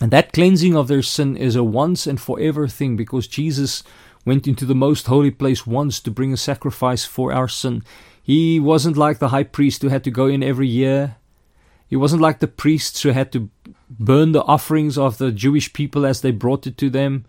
And 0.00 0.10
that 0.12 0.32
cleansing 0.32 0.74
of 0.76 0.88
their 0.88 1.02
sin 1.02 1.36
is 1.36 1.56
a 1.56 1.64
once 1.64 2.06
and 2.06 2.18
forever 2.18 2.68
thing 2.68 2.96
because 2.96 3.26
Jesus 3.26 3.82
went 4.30 4.46
into 4.46 4.64
the 4.64 4.76
most 4.76 5.08
holy 5.08 5.32
place 5.32 5.66
once 5.66 5.98
to 5.98 6.08
bring 6.08 6.32
a 6.32 6.36
sacrifice 6.36 7.04
for 7.04 7.32
our 7.32 7.48
sin. 7.48 7.82
He 8.22 8.60
wasn't 8.60 8.96
like 8.96 9.18
the 9.18 9.30
high 9.30 9.42
priest 9.42 9.82
who 9.82 9.88
had 9.88 10.04
to 10.04 10.10
go 10.12 10.26
in 10.26 10.40
every 10.40 10.68
year. 10.68 11.16
He 11.88 11.96
wasn't 11.96 12.22
like 12.22 12.38
the 12.38 12.46
priests 12.46 13.02
who 13.02 13.08
had 13.08 13.32
to 13.32 13.50
burn 13.88 14.30
the 14.30 14.44
offerings 14.44 14.96
of 14.96 15.18
the 15.18 15.32
Jewish 15.32 15.72
people 15.72 16.06
as 16.06 16.20
they 16.20 16.30
brought 16.30 16.64
it 16.68 16.78
to 16.78 16.88
them. 16.88 17.24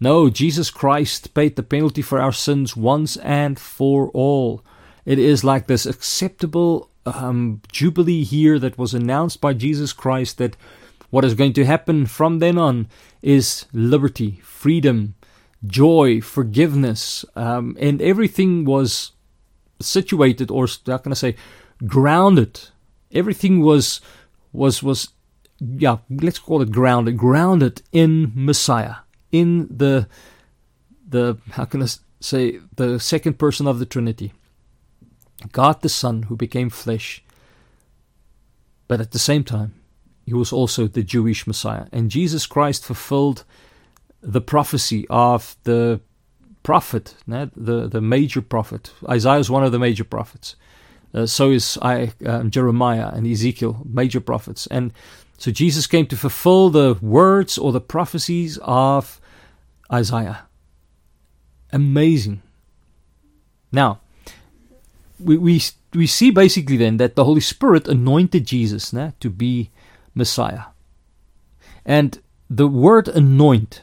No, 0.00 0.28
Jesus 0.28 0.70
Christ 0.70 1.34
paid 1.34 1.54
the 1.54 1.62
penalty 1.62 2.02
for 2.02 2.20
our 2.20 2.32
sins 2.32 2.76
once 2.76 3.16
and 3.18 3.56
for 3.56 4.08
all. 4.08 4.64
It 5.04 5.20
is 5.20 5.44
like 5.44 5.68
this 5.68 5.86
acceptable 5.86 6.90
um, 7.06 7.62
jubilee 7.70 8.24
here 8.24 8.58
that 8.58 8.76
was 8.76 8.92
announced 8.92 9.40
by 9.40 9.52
Jesus 9.52 9.92
Christ 9.92 10.38
that 10.38 10.56
what 11.10 11.24
is 11.24 11.34
going 11.34 11.52
to 11.52 11.64
happen 11.64 12.06
from 12.06 12.40
then 12.40 12.58
on 12.58 12.88
is 13.22 13.66
liberty, 13.72 14.40
freedom, 14.42 15.14
joy, 15.66 16.20
forgiveness, 16.20 17.24
um, 17.36 17.76
and 17.80 18.00
everything 18.00 18.64
was 18.64 19.12
situated, 19.80 20.50
or 20.50 20.66
how 20.86 20.98
can 20.98 21.12
I 21.12 21.14
say, 21.14 21.36
grounded. 21.86 22.60
Everything 23.12 23.60
was 23.60 24.00
was 24.52 24.82
was 24.82 25.08
yeah, 25.60 25.98
let's 26.08 26.38
call 26.38 26.62
it 26.62 26.72
grounded, 26.72 27.16
grounded 27.16 27.82
in 27.92 28.32
Messiah, 28.34 28.96
in 29.30 29.68
the 29.70 30.08
the 31.08 31.38
how 31.52 31.64
can 31.64 31.82
I 31.82 31.86
say 32.20 32.60
the 32.76 32.98
second 32.98 33.38
person 33.38 33.66
of 33.66 33.78
the 33.78 33.86
Trinity, 33.86 34.32
God 35.52 35.82
the 35.82 35.88
Son 35.88 36.24
who 36.24 36.36
became 36.36 36.70
flesh. 36.70 37.22
But 38.88 39.00
at 39.00 39.12
the 39.12 39.20
same 39.20 39.44
time, 39.44 39.74
he 40.26 40.34
was 40.34 40.52
also 40.52 40.86
the 40.86 41.02
Jewish 41.02 41.46
Messiah, 41.46 41.86
and 41.92 42.10
Jesus 42.10 42.46
Christ 42.46 42.84
fulfilled 42.84 43.44
the 44.22 44.40
prophecy 44.40 45.06
of 45.08 45.56
the 45.64 46.00
prophet, 46.62 47.14
the, 47.26 47.88
the 47.88 48.00
major 48.00 48.42
prophet. 48.42 48.92
Isaiah 49.08 49.38
is 49.38 49.50
one 49.50 49.64
of 49.64 49.72
the 49.72 49.78
major 49.78 50.04
prophets. 50.04 50.56
Uh, 51.12 51.26
so 51.26 51.50
is 51.50 51.78
I, 51.82 52.12
um, 52.24 52.50
Jeremiah 52.50 53.10
and 53.12 53.26
Ezekiel, 53.26 53.82
major 53.84 54.20
prophets. 54.20 54.66
And 54.68 54.92
so 55.38 55.50
Jesus 55.50 55.86
came 55.86 56.06
to 56.06 56.16
fulfill 56.16 56.70
the 56.70 56.98
words 57.00 57.58
or 57.58 57.72
the 57.72 57.80
prophecies 57.80 58.58
of 58.62 59.20
Isaiah. 59.92 60.42
Amazing. 61.72 62.42
Now, 63.72 64.00
we, 65.18 65.36
we, 65.36 65.62
we 65.94 66.06
see 66.06 66.30
basically 66.30 66.76
then 66.76 66.98
that 66.98 67.16
the 67.16 67.24
Holy 67.24 67.40
Spirit 67.40 67.88
anointed 67.88 68.46
Jesus 68.46 68.92
né, 68.92 69.14
to 69.20 69.30
be 69.30 69.70
Messiah. 70.14 70.64
And 71.84 72.20
the 72.48 72.68
word 72.68 73.08
anoint 73.08 73.82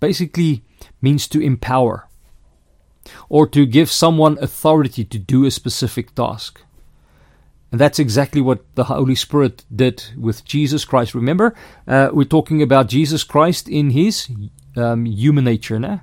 basically 0.00 0.62
means 1.00 1.28
to 1.28 1.40
empower 1.40 2.08
or 3.28 3.46
to 3.48 3.66
give 3.66 3.90
someone 3.90 4.38
authority 4.40 5.04
to 5.04 5.18
do 5.18 5.44
a 5.44 5.50
specific 5.50 6.14
task. 6.14 6.62
And 7.72 7.80
that's 7.80 7.98
exactly 7.98 8.40
what 8.40 8.64
the 8.74 8.84
Holy 8.84 9.14
Spirit 9.14 9.64
did 9.74 10.04
with 10.18 10.44
Jesus 10.44 10.84
Christ. 10.84 11.14
Remember, 11.14 11.54
uh, 11.86 12.10
we're 12.12 12.24
talking 12.24 12.62
about 12.62 12.88
Jesus 12.88 13.22
Christ 13.22 13.68
in 13.68 13.90
his 13.90 14.28
um, 14.76 15.06
human 15.06 15.44
nature. 15.44 15.78
Né? 15.78 16.00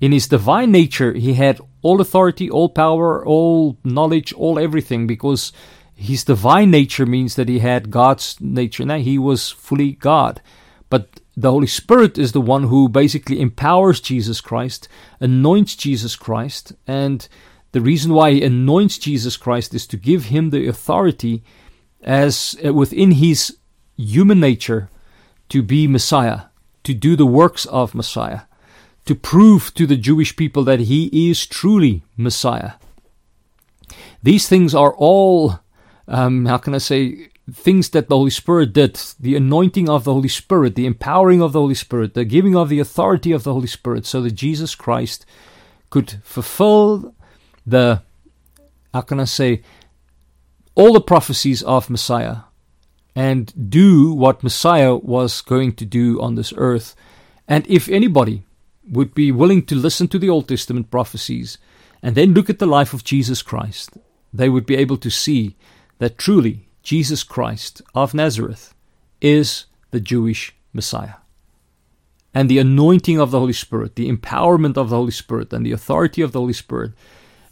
In 0.00 0.12
his 0.12 0.28
divine 0.28 0.70
nature, 0.70 1.12
he 1.14 1.34
had 1.34 1.60
all 1.82 2.00
authority, 2.00 2.48
all 2.48 2.68
power, 2.68 3.26
all 3.26 3.76
knowledge, 3.82 4.32
all 4.32 4.58
everything, 4.58 5.08
because 5.08 5.52
his 5.96 6.22
divine 6.22 6.70
nature 6.70 7.06
means 7.06 7.34
that 7.34 7.48
he 7.48 7.58
had 7.58 7.90
God's 7.90 8.36
nature. 8.40 8.84
Now 8.84 8.98
he 8.98 9.18
was 9.18 9.50
fully 9.50 9.92
God. 9.92 10.40
But 10.88 11.17
the 11.40 11.52
Holy 11.52 11.68
Spirit 11.68 12.18
is 12.18 12.32
the 12.32 12.40
one 12.40 12.64
who 12.64 12.88
basically 12.88 13.40
empowers 13.40 14.00
Jesus 14.00 14.40
Christ, 14.40 14.88
anoints 15.20 15.76
Jesus 15.76 16.16
Christ, 16.16 16.72
and 16.86 17.28
the 17.70 17.80
reason 17.80 18.12
why 18.12 18.32
he 18.32 18.42
anoints 18.42 18.98
Jesus 18.98 19.36
Christ 19.36 19.72
is 19.72 19.86
to 19.86 19.96
give 19.96 20.26
him 20.26 20.50
the 20.50 20.66
authority 20.66 21.44
as 22.02 22.56
uh, 22.64 22.74
within 22.74 23.12
his 23.12 23.56
human 23.96 24.40
nature 24.40 24.90
to 25.50 25.62
be 25.62 25.86
Messiah, 25.86 26.42
to 26.82 26.92
do 26.92 27.14
the 27.14 27.26
works 27.26 27.66
of 27.66 27.94
Messiah, 27.94 28.40
to 29.04 29.14
prove 29.14 29.72
to 29.74 29.86
the 29.86 29.96
Jewish 29.96 30.34
people 30.34 30.64
that 30.64 30.80
he 30.80 31.30
is 31.30 31.46
truly 31.46 32.02
Messiah. 32.16 32.72
These 34.24 34.48
things 34.48 34.74
are 34.74 34.94
all, 34.94 35.60
um, 36.08 36.46
how 36.46 36.58
can 36.58 36.74
I 36.74 36.78
say, 36.78 37.28
things 37.52 37.90
that 37.90 38.08
the 38.08 38.16
Holy 38.16 38.30
Spirit 38.30 38.72
did 38.72 39.00
the 39.18 39.36
anointing 39.36 39.88
of 39.88 40.04
the 40.04 40.12
Holy 40.12 40.28
Spirit, 40.28 40.74
the 40.74 40.86
empowering 40.86 41.40
of 41.40 41.52
the 41.52 41.60
Holy 41.60 41.74
Spirit, 41.74 42.14
the 42.14 42.24
giving 42.24 42.56
of 42.56 42.68
the 42.68 42.80
authority 42.80 43.32
of 43.32 43.44
the 43.44 43.52
Holy 43.52 43.66
Spirit, 43.66 44.06
so 44.06 44.20
that 44.22 44.32
Jesus 44.32 44.74
Christ 44.74 45.24
could 45.90 46.18
fulfill 46.22 47.14
the, 47.66 48.02
how 48.92 49.00
can 49.00 49.20
I 49.20 49.24
say, 49.24 49.62
all 50.74 50.92
the 50.92 51.00
prophecies 51.00 51.62
of 51.62 51.90
Messiah 51.90 52.38
and 53.16 53.70
do 53.70 54.12
what 54.12 54.44
Messiah 54.44 54.94
was 54.94 55.40
going 55.40 55.72
to 55.72 55.84
do 55.84 56.20
on 56.20 56.36
this 56.36 56.52
earth. 56.56 56.94
And 57.48 57.66
if 57.66 57.88
anybody 57.88 58.44
would 58.88 59.14
be 59.14 59.32
willing 59.32 59.64
to 59.66 59.74
listen 59.74 60.06
to 60.08 60.18
the 60.18 60.30
Old 60.30 60.48
Testament 60.48 60.90
prophecies 60.90 61.58
and 62.00 62.14
then 62.14 62.32
look 62.32 62.48
at 62.48 62.60
the 62.60 62.66
life 62.66 62.94
of 62.94 63.02
Jesus 63.02 63.42
Christ, 63.42 63.90
they 64.32 64.48
would 64.48 64.66
be 64.66 64.76
able 64.76 64.98
to 64.98 65.10
see 65.10 65.56
that 65.98 66.16
truly 66.16 66.67
Jesus 66.88 67.22
Christ 67.22 67.82
of 67.94 68.14
Nazareth 68.14 68.72
is 69.20 69.66
the 69.90 70.00
Jewish 70.00 70.56
Messiah. 70.72 71.20
And 72.32 72.48
the 72.48 72.58
anointing 72.58 73.20
of 73.20 73.30
the 73.30 73.38
Holy 73.38 73.52
Spirit, 73.52 73.94
the 73.94 74.10
empowerment 74.10 74.78
of 74.78 74.88
the 74.88 74.96
Holy 74.96 75.10
Spirit, 75.10 75.52
and 75.52 75.66
the 75.66 75.72
authority 75.72 76.22
of 76.22 76.32
the 76.32 76.38
Holy 76.38 76.54
Spirit 76.54 76.92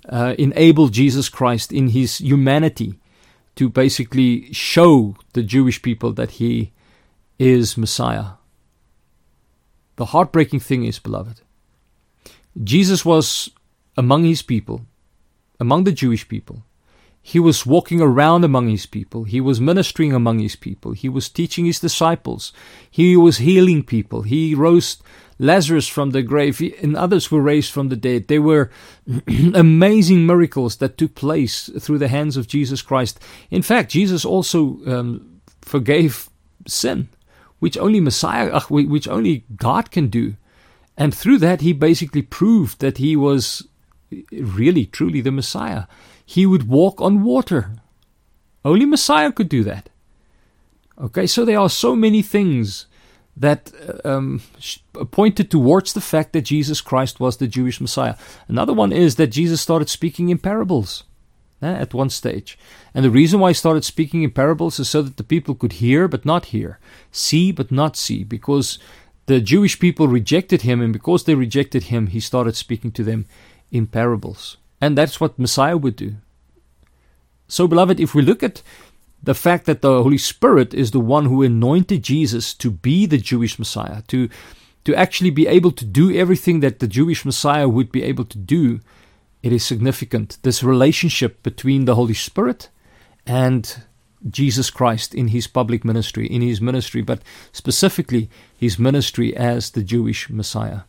uh, 0.08 0.34
enabled 0.38 0.94
Jesus 0.94 1.28
Christ 1.28 1.70
in 1.70 1.88
his 1.88 2.16
humanity 2.16 2.94
to 3.56 3.68
basically 3.68 4.50
show 4.54 5.16
the 5.34 5.42
Jewish 5.42 5.82
people 5.82 6.14
that 6.14 6.40
he 6.40 6.72
is 7.38 7.76
Messiah. 7.76 8.40
The 9.96 10.06
heartbreaking 10.06 10.60
thing 10.60 10.86
is, 10.86 10.98
beloved, 10.98 11.42
Jesus 12.64 13.04
was 13.04 13.50
among 13.98 14.24
his 14.24 14.40
people, 14.40 14.86
among 15.60 15.84
the 15.84 15.92
Jewish 15.92 16.26
people, 16.26 16.62
he 17.28 17.40
was 17.40 17.66
walking 17.66 18.00
around 18.00 18.44
among 18.44 18.68
his 18.68 18.86
people. 18.86 19.24
He 19.24 19.40
was 19.40 19.60
ministering 19.60 20.12
among 20.12 20.38
his 20.38 20.54
people. 20.54 20.92
He 20.92 21.08
was 21.08 21.28
teaching 21.28 21.64
his 21.64 21.80
disciples. 21.80 22.52
He 22.88 23.16
was 23.16 23.38
healing 23.38 23.82
people. 23.82 24.22
He 24.22 24.54
rose 24.54 24.98
Lazarus 25.40 25.88
from 25.88 26.10
the 26.10 26.22
grave, 26.22 26.60
he, 26.60 26.76
and 26.76 26.96
others 26.96 27.28
were 27.28 27.40
raised 27.40 27.72
from 27.72 27.88
the 27.88 27.96
dead. 27.96 28.28
There 28.28 28.42
were 28.42 28.70
amazing 29.54 30.24
miracles 30.24 30.76
that 30.76 30.96
took 30.96 31.16
place 31.16 31.68
through 31.80 31.98
the 31.98 32.06
hands 32.06 32.36
of 32.36 32.46
Jesus 32.46 32.80
Christ. 32.80 33.18
In 33.50 33.62
fact, 33.62 33.90
Jesus 33.90 34.24
also 34.24 34.78
um, 34.86 35.40
forgave 35.62 36.30
sin, 36.68 37.08
which 37.58 37.76
only 37.76 37.98
Messiah, 37.98 38.60
which 38.70 39.08
only 39.08 39.44
God 39.56 39.90
can 39.90 40.06
do. 40.06 40.36
And 40.96 41.12
through 41.12 41.38
that, 41.38 41.60
he 41.60 41.72
basically 41.72 42.22
proved 42.22 42.78
that 42.78 42.98
he 42.98 43.16
was 43.16 43.66
really, 44.30 44.86
truly 44.86 45.20
the 45.20 45.32
Messiah 45.32 45.86
he 46.26 46.44
would 46.44 46.68
walk 46.68 47.00
on 47.00 47.22
water. 47.22 47.70
Only 48.64 48.84
Messiah 48.84 49.32
could 49.32 49.48
do 49.48 49.62
that. 49.64 49.88
Okay, 51.00 51.26
so 51.26 51.44
there 51.44 51.60
are 51.60 51.70
so 51.70 51.94
many 51.94 52.20
things 52.20 52.86
that 53.36 53.70
uh, 54.04 54.16
um, 54.16 54.42
pointed 55.10 55.50
towards 55.50 55.92
the 55.92 56.00
fact 56.00 56.32
that 56.32 56.42
Jesus 56.42 56.80
Christ 56.80 57.20
was 57.20 57.36
the 57.36 57.46
Jewish 57.46 57.80
Messiah. 57.80 58.16
Another 58.48 58.72
one 58.72 58.92
is 58.92 59.16
that 59.16 59.28
Jesus 59.28 59.60
started 59.60 59.88
speaking 59.88 60.30
in 60.30 60.38
parables 60.38 61.04
eh, 61.62 61.70
at 61.70 61.94
one 61.94 62.10
stage. 62.10 62.58
And 62.94 63.04
the 63.04 63.10
reason 63.10 63.38
why 63.38 63.50
he 63.50 63.54
started 63.54 63.84
speaking 63.84 64.22
in 64.22 64.30
parables 64.30 64.80
is 64.80 64.88
so 64.88 65.02
that 65.02 65.18
the 65.18 65.22
people 65.22 65.54
could 65.54 65.74
hear 65.74 66.08
but 66.08 66.24
not 66.24 66.46
hear, 66.46 66.78
see 67.12 67.52
but 67.52 67.70
not 67.70 67.96
see, 67.96 68.24
because 68.24 68.78
the 69.26 69.40
Jewish 69.40 69.78
people 69.78 70.08
rejected 70.08 70.62
him, 70.62 70.80
and 70.80 70.92
because 70.92 71.24
they 71.24 71.34
rejected 71.34 71.84
him, 71.84 72.06
he 72.08 72.20
started 72.20 72.56
speaking 72.56 72.90
to 72.92 73.04
them 73.04 73.26
in 73.70 73.86
parables. 73.86 74.56
And 74.80 74.96
that's 74.96 75.20
what 75.20 75.38
Messiah 75.38 75.76
would 75.76 75.96
do. 75.96 76.16
So, 77.48 77.66
beloved, 77.66 78.00
if 78.00 78.14
we 78.14 78.22
look 78.22 78.42
at 78.42 78.62
the 79.22 79.34
fact 79.34 79.66
that 79.66 79.80
the 79.80 80.02
Holy 80.02 80.18
Spirit 80.18 80.74
is 80.74 80.90
the 80.90 81.00
one 81.00 81.26
who 81.26 81.42
anointed 81.42 82.02
Jesus 82.02 82.54
to 82.54 82.70
be 82.70 83.06
the 83.06 83.18
Jewish 83.18 83.58
Messiah, 83.58 84.02
to, 84.08 84.28
to 84.84 84.94
actually 84.94 85.30
be 85.30 85.46
able 85.46 85.72
to 85.72 85.84
do 85.84 86.14
everything 86.14 86.60
that 86.60 86.78
the 86.78 86.88
Jewish 86.88 87.24
Messiah 87.24 87.68
would 87.68 87.90
be 87.90 88.02
able 88.02 88.24
to 88.24 88.38
do, 88.38 88.80
it 89.42 89.52
is 89.52 89.64
significant. 89.64 90.38
This 90.42 90.62
relationship 90.62 91.42
between 91.42 91.84
the 91.84 91.94
Holy 91.94 92.14
Spirit 92.14 92.68
and 93.26 93.82
Jesus 94.28 94.70
Christ 94.70 95.14
in 95.14 95.28
his 95.28 95.46
public 95.46 95.84
ministry, 95.84 96.26
in 96.26 96.42
his 96.42 96.60
ministry, 96.60 97.02
but 97.02 97.20
specifically 97.52 98.28
his 98.56 98.78
ministry 98.78 99.36
as 99.36 99.70
the 99.70 99.82
Jewish 99.82 100.28
Messiah. 100.30 100.80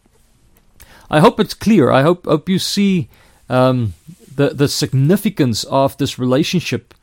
I 1.09 1.19
hope 1.19 1.39
it's 1.39 1.53
clear. 1.53 1.91
I 1.91 2.01
hope, 2.01 2.25
hope 2.25 2.49
you 2.49 2.59
see 2.59 3.09
um, 3.49 3.93
the, 4.33 4.49
the 4.49 4.67
significance 4.67 5.63
of 5.65 5.97
this 5.97 6.19
relationship 6.19 6.93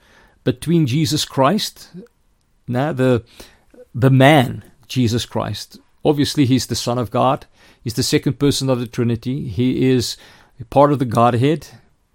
between 0.44 0.86
Jesus 0.86 1.24
Christ, 1.24 1.90
now 2.68 2.92
the, 2.92 3.24
the 3.94 4.10
man, 4.10 4.64
Jesus 4.88 5.26
Christ. 5.26 5.78
Obviously, 6.04 6.44
he's 6.44 6.66
the 6.66 6.74
Son 6.74 6.98
of 6.98 7.10
God, 7.10 7.46
he's 7.82 7.94
the 7.94 8.02
second 8.02 8.38
person 8.38 8.68
of 8.68 8.78
the 8.78 8.86
Trinity, 8.86 9.48
he 9.48 9.90
is 9.90 10.16
part 10.70 10.92
of 10.92 10.98
the 10.98 11.04
Godhead, 11.04 11.66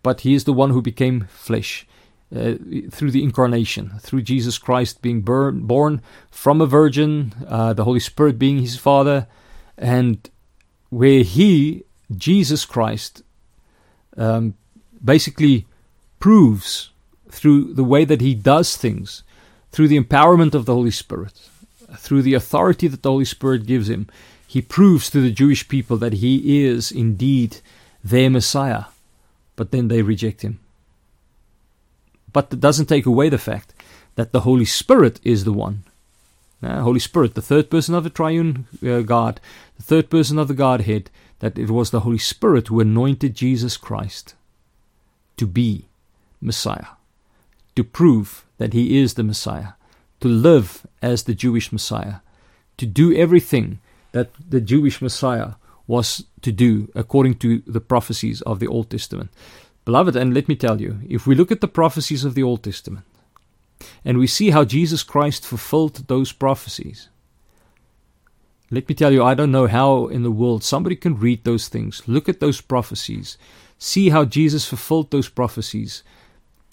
but 0.03 0.21
he 0.21 0.33
is 0.33 0.43
the 0.43 0.53
one 0.53 0.69
who 0.69 0.81
became 0.81 1.27
flesh. 1.29 1.85
Uh, 2.31 2.53
through 2.91 3.09
the 3.09 3.23
incarnation, 3.23 3.93
through 4.01 4.21
Jesus 4.21 4.59
Christ 4.59 5.01
being 5.01 5.21
born, 5.21 5.61
born 5.61 5.99
from 6.29 6.61
a 6.61 6.67
virgin, 6.67 7.33
uh, 7.47 7.73
the 7.73 7.85
Holy 7.85 7.99
Spirit 7.99 8.37
being 8.37 8.59
his 8.59 8.77
Father, 8.77 9.25
and 9.75 10.29
where 10.89 11.23
he, 11.23 11.85
Jesus 12.15 12.65
Christ, 12.65 13.23
um, 14.19 14.53
basically 15.03 15.65
proves 16.19 16.89
through 17.29 17.73
the 17.73 17.83
way 17.83 18.05
that 18.05 18.21
he 18.21 18.35
does 18.35 18.77
things, 18.77 19.23
through 19.71 19.87
the 19.87 19.99
empowerment 19.99 20.53
of 20.53 20.65
the 20.65 20.73
Holy 20.73 20.91
Spirit, 20.91 21.33
through 21.97 22.21
the 22.21 22.33
authority 22.33 22.87
that 22.87 23.01
the 23.01 23.09
Holy 23.09 23.25
Spirit 23.25 23.65
gives 23.65 23.89
him, 23.89 24.07
he 24.45 24.61
proves 24.61 25.09
to 25.09 25.21
the 25.21 25.31
Jewish 25.31 25.67
people 25.67 25.97
that 25.97 26.13
he 26.13 26.65
is 26.65 26.91
indeed 26.91 27.57
their 28.03 28.29
Messiah, 28.29 28.85
but 29.55 29.71
then 29.71 29.87
they 29.87 30.01
reject 30.01 30.41
him. 30.41 30.59
But 32.33 32.51
it 32.51 32.59
doesn't 32.59 32.87
take 32.87 33.05
away 33.05 33.29
the 33.29 33.37
fact 33.37 33.73
that 34.15 34.31
the 34.31 34.41
Holy 34.41 34.65
Spirit 34.65 35.19
is 35.23 35.43
the 35.43 35.53
one. 35.53 35.83
Uh, 36.61 36.81
Holy 36.81 36.99
Spirit, 36.99 37.35
the 37.35 37.41
third 37.41 37.69
person 37.69 37.95
of 37.95 38.03
the 38.03 38.09
triune 38.09 38.67
uh, 38.85 38.99
God, 39.01 39.39
the 39.77 39.83
third 39.83 40.09
person 40.09 40.37
of 40.37 40.47
the 40.47 40.53
Godhead, 40.53 41.09
that 41.39 41.57
it 41.57 41.69
was 41.69 41.91
the 41.91 42.01
Holy 42.01 42.17
Spirit 42.17 42.67
who 42.67 42.79
anointed 42.79 43.33
Jesus 43.33 43.77
Christ 43.77 44.35
to 45.37 45.47
be 45.47 45.87
Messiah, 46.41 46.97
to 47.75 47.83
prove 47.83 48.45
that 48.57 48.73
he 48.73 48.99
is 48.99 49.13
the 49.13 49.23
Messiah, 49.23 49.73
to 50.19 50.27
live 50.27 50.85
as 51.01 51.23
the 51.23 51.33
Jewish 51.33 51.71
Messiah, 51.71 52.15
to 52.77 52.85
do 52.85 53.15
everything 53.15 53.79
that 54.11 54.31
the 54.49 54.61
Jewish 54.61 55.01
Messiah 55.01 55.53
was 55.87 56.25
to 56.41 56.51
do 56.51 56.91
according 56.93 57.35
to 57.35 57.63
the 57.65 57.81
prophecies 57.81 58.41
of 58.43 58.59
the 58.59 58.67
Old 58.67 58.89
Testament. 58.89 59.29
Beloved, 59.85 60.15
and 60.15 60.33
let 60.33 60.47
me 60.47 60.55
tell 60.55 60.79
you, 60.79 60.99
if 61.07 61.25
we 61.25 61.35
look 61.35 61.51
at 61.51 61.61
the 61.61 61.67
prophecies 61.67 62.23
of 62.23 62.35
the 62.35 62.43
Old 62.43 62.63
Testament 62.63 63.05
and 64.05 64.17
we 64.17 64.27
see 64.27 64.51
how 64.51 64.65
Jesus 64.65 65.03
Christ 65.03 65.45
fulfilled 65.45 66.07
those 66.07 66.31
prophecies, 66.31 67.09
let 68.71 68.87
me 68.87 68.95
tell 68.95 69.11
you, 69.11 69.23
I 69.23 69.33
don't 69.33 69.51
know 69.51 69.67
how 69.67 70.07
in 70.07 70.23
the 70.23 70.31
world 70.31 70.63
somebody 70.63 70.95
can 70.95 71.19
read 71.19 71.43
those 71.43 71.67
things, 71.67 72.03
look 72.07 72.29
at 72.29 72.39
those 72.39 72.61
prophecies, 72.61 73.37
see 73.77 74.09
how 74.09 74.25
Jesus 74.25 74.65
fulfilled 74.65 75.09
those 75.09 75.29
prophecies, 75.29 76.03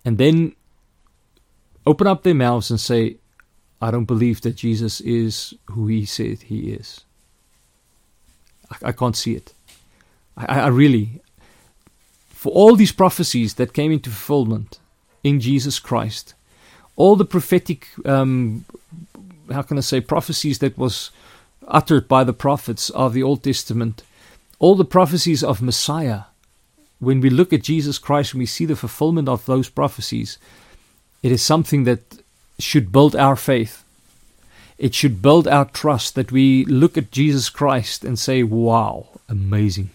and 0.04 0.18
then 0.18 0.54
open 1.86 2.06
up 2.06 2.22
their 2.22 2.34
mouths 2.34 2.70
and 2.70 2.80
say, 2.80 3.16
I 3.80 3.90
don't 3.90 4.04
believe 4.04 4.40
that 4.42 4.56
Jesus 4.56 5.00
is 5.00 5.54
who 5.66 5.86
he 5.86 6.04
said 6.04 6.42
he 6.42 6.72
is. 6.72 7.04
I, 8.70 8.88
I 8.88 8.92
can't 8.92 9.16
see 9.16 9.34
it. 9.34 9.52
I, 10.36 10.60
I 10.60 10.66
really, 10.68 11.20
for 12.28 12.52
all 12.52 12.76
these 12.76 12.92
prophecies 12.92 13.54
that 13.54 13.72
came 13.72 13.92
into 13.92 14.10
fulfillment 14.10 14.78
in 15.22 15.40
Jesus 15.40 15.78
Christ, 15.78 16.34
all 16.96 17.16
the 17.16 17.24
prophetic, 17.24 17.88
um, 18.04 18.64
how 19.50 19.62
can 19.62 19.78
I 19.78 19.82
say, 19.82 20.00
prophecies 20.00 20.58
that 20.58 20.76
was 20.76 21.10
uttered 21.66 22.08
by 22.08 22.24
the 22.24 22.32
prophets 22.32 22.90
of 22.90 23.12
the 23.12 23.22
Old 23.22 23.42
Testament, 23.42 24.02
all 24.58 24.74
the 24.74 24.84
prophecies 24.84 25.44
of 25.44 25.62
Messiah, 25.62 26.22
when 26.98 27.20
we 27.20 27.28
look 27.28 27.52
at 27.52 27.62
Jesus 27.62 27.98
Christ 27.98 28.32
and 28.32 28.38
we 28.38 28.46
see 28.46 28.64
the 28.64 28.76
fulfillment 28.76 29.28
of 29.28 29.44
those 29.46 29.68
prophecies, 29.68 30.38
it 31.22 31.30
is 31.32 31.42
something 31.42 31.84
that 31.84 32.22
should 32.58 32.92
build 32.92 33.14
our 33.14 33.36
faith. 33.36 33.84
It 34.78 34.94
should 34.94 35.22
build 35.22 35.48
our 35.48 35.64
trust 35.64 36.14
that 36.14 36.32
we 36.32 36.64
look 36.66 36.96
at 36.96 37.10
Jesus 37.10 37.48
Christ 37.48 38.04
and 38.04 38.18
say, 38.18 38.42
wow, 38.42 39.08
amazing. 39.28 39.90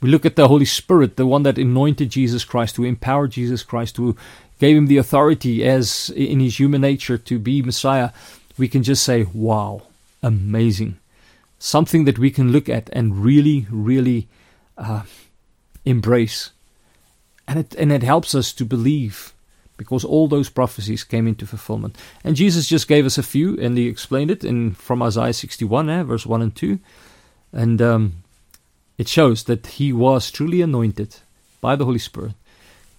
We 0.00 0.10
look 0.10 0.26
at 0.26 0.36
the 0.36 0.48
Holy 0.48 0.64
Spirit, 0.66 1.16
the 1.16 1.26
one 1.26 1.44
that 1.44 1.58
anointed 1.58 2.10
Jesus 2.10 2.44
Christ, 2.44 2.76
who 2.76 2.84
empowered 2.84 3.30
Jesus 3.30 3.62
Christ, 3.62 3.96
who 3.96 4.16
gave 4.58 4.76
him 4.76 4.86
the 4.86 4.98
authority 4.98 5.64
as 5.64 6.10
in 6.10 6.40
his 6.40 6.58
human 6.58 6.82
nature 6.82 7.16
to 7.16 7.38
be 7.38 7.62
Messiah. 7.62 8.10
We 8.58 8.68
can 8.68 8.82
just 8.82 9.02
say, 9.02 9.24
wow, 9.32 9.82
amazing. 10.24 10.98
Something 11.58 12.04
that 12.04 12.18
we 12.18 12.30
can 12.30 12.50
look 12.50 12.68
at 12.68 12.90
and 12.92 13.24
really, 13.24 13.66
really 13.70 14.28
uh, 14.76 15.02
embrace. 15.84 16.50
And 17.46 17.58
it, 17.60 17.74
and 17.74 17.92
it 17.92 18.02
helps 18.02 18.34
us 18.34 18.52
to 18.54 18.64
believe 18.64 19.34
because 19.76 20.04
all 20.04 20.28
those 20.28 20.48
prophecies 20.48 21.04
came 21.04 21.26
into 21.26 21.46
fulfillment. 21.46 21.96
And 22.22 22.36
Jesus 22.36 22.68
just 22.68 22.88
gave 22.88 23.04
us 23.04 23.18
a 23.18 23.22
few, 23.22 23.58
and 23.58 23.76
he 23.76 23.88
explained 23.88 24.30
it 24.30 24.44
in 24.44 24.72
from 24.74 25.02
Isaiah 25.02 25.32
61, 25.32 25.90
eh, 25.90 26.02
verse 26.04 26.24
1 26.24 26.42
and 26.42 26.54
2. 26.54 26.78
And 27.52 27.82
um, 27.82 28.12
it 28.98 29.08
shows 29.08 29.44
that 29.44 29.66
he 29.66 29.92
was 29.92 30.30
truly 30.30 30.62
anointed 30.62 31.16
by 31.60 31.76
the 31.76 31.84
Holy 31.84 31.98
Spirit 31.98 32.34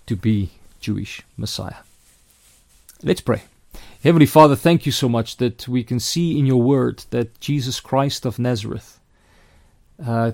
to 0.08 0.16
be 0.16 0.52
Jewish 0.80 1.22
Messiah. 1.38 1.84
Let's 3.04 3.22
pray. 3.22 3.44
Heavenly 4.06 4.28
Father, 4.28 4.56
thank 4.56 4.86
you 4.86 4.92
so 4.92 5.10
much 5.10 5.38
that 5.38 5.68
we 5.68 5.84
can 5.84 6.00
see 6.00 6.38
in 6.38 6.46
your 6.46 6.62
word 6.62 7.06
that 7.10 7.40
Jesus 7.40 7.80
Christ 7.80 8.24
of 8.24 8.38
Nazareth, 8.38 9.00
uh, 10.06 10.34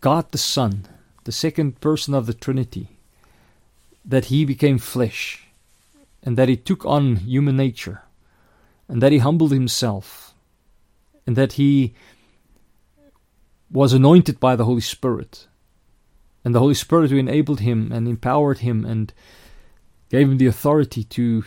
God 0.00 0.32
the 0.32 0.38
Son, 0.38 0.86
the 1.24 1.30
second 1.30 1.78
person 1.82 2.14
of 2.14 2.24
the 2.24 2.32
Trinity, 2.32 2.88
that 4.02 4.24
he 4.32 4.46
became 4.46 4.78
flesh 4.78 5.46
and 6.22 6.38
that 6.38 6.48
he 6.48 6.56
took 6.56 6.86
on 6.86 7.16
human 7.16 7.54
nature 7.54 8.00
and 8.88 9.02
that 9.02 9.12
he 9.12 9.18
humbled 9.18 9.52
himself 9.52 10.32
and 11.26 11.36
that 11.36 11.52
he 11.60 11.92
was 13.70 13.92
anointed 13.92 14.40
by 14.40 14.56
the 14.56 14.64
Holy 14.64 14.80
Spirit. 14.80 15.48
And 16.46 16.54
the 16.54 16.60
Holy 16.60 16.72
Spirit 16.72 17.10
who 17.10 17.18
enabled 17.18 17.60
him 17.60 17.92
and 17.92 18.08
empowered 18.08 18.60
him 18.60 18.86
and 18.86 19.12
gave 20.08 20.30
him 20.30 20.38
the 20.38 20.46
authority 20.46 21.04
to 21.04 21.44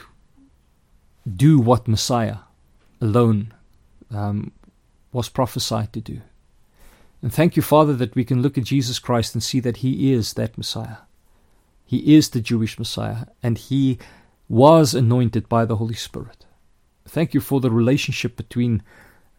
do 1.26 1.60
what 1.60 1.88
Messiah 1.88 2.38
alone 3.02 3.54
um, 4.12 4.52
was 5.12 5.30
prophesied 5.30 5.94
to 5.94 6.02
do. 6.02 6.22
And 7.22 7.34
thank 7.34 7.56
you, 7.56 7.62
Father, 7.62 7.94
that 7.94 8.16
we 8.16 8.24
can 8.24 8.42
look 8.42 8.58
at 8.58 8.66
Jesus 8.66 9.00
Christ 9.00 9.34
and 9.34 9.42
see 9.42 9.60
that 9.62 9.78
He 9.78 10.14
is 10.14 10.34
that 10.34 10.58
Messiah. 10.58 10.98
He 11.86 12.16
is 12.16 12.30
the 12.30 12.42
Jewish 12.42 12.78
Messiah, 12.78 13.26
and 13.42 13.58
He 13.58 13.98
was 14.48 14.94
anointed 14.94 15.50
by 15.50 15.66
the 15.66 15.78
Holy 15.78 15.96
Spirit. 15.96 16.46
Thank 17.08 17.34
you 17.34 17.42
for 17.42 17.60
the 17.60 17.72
relationship 17.72 18.36
between 18.36 18.84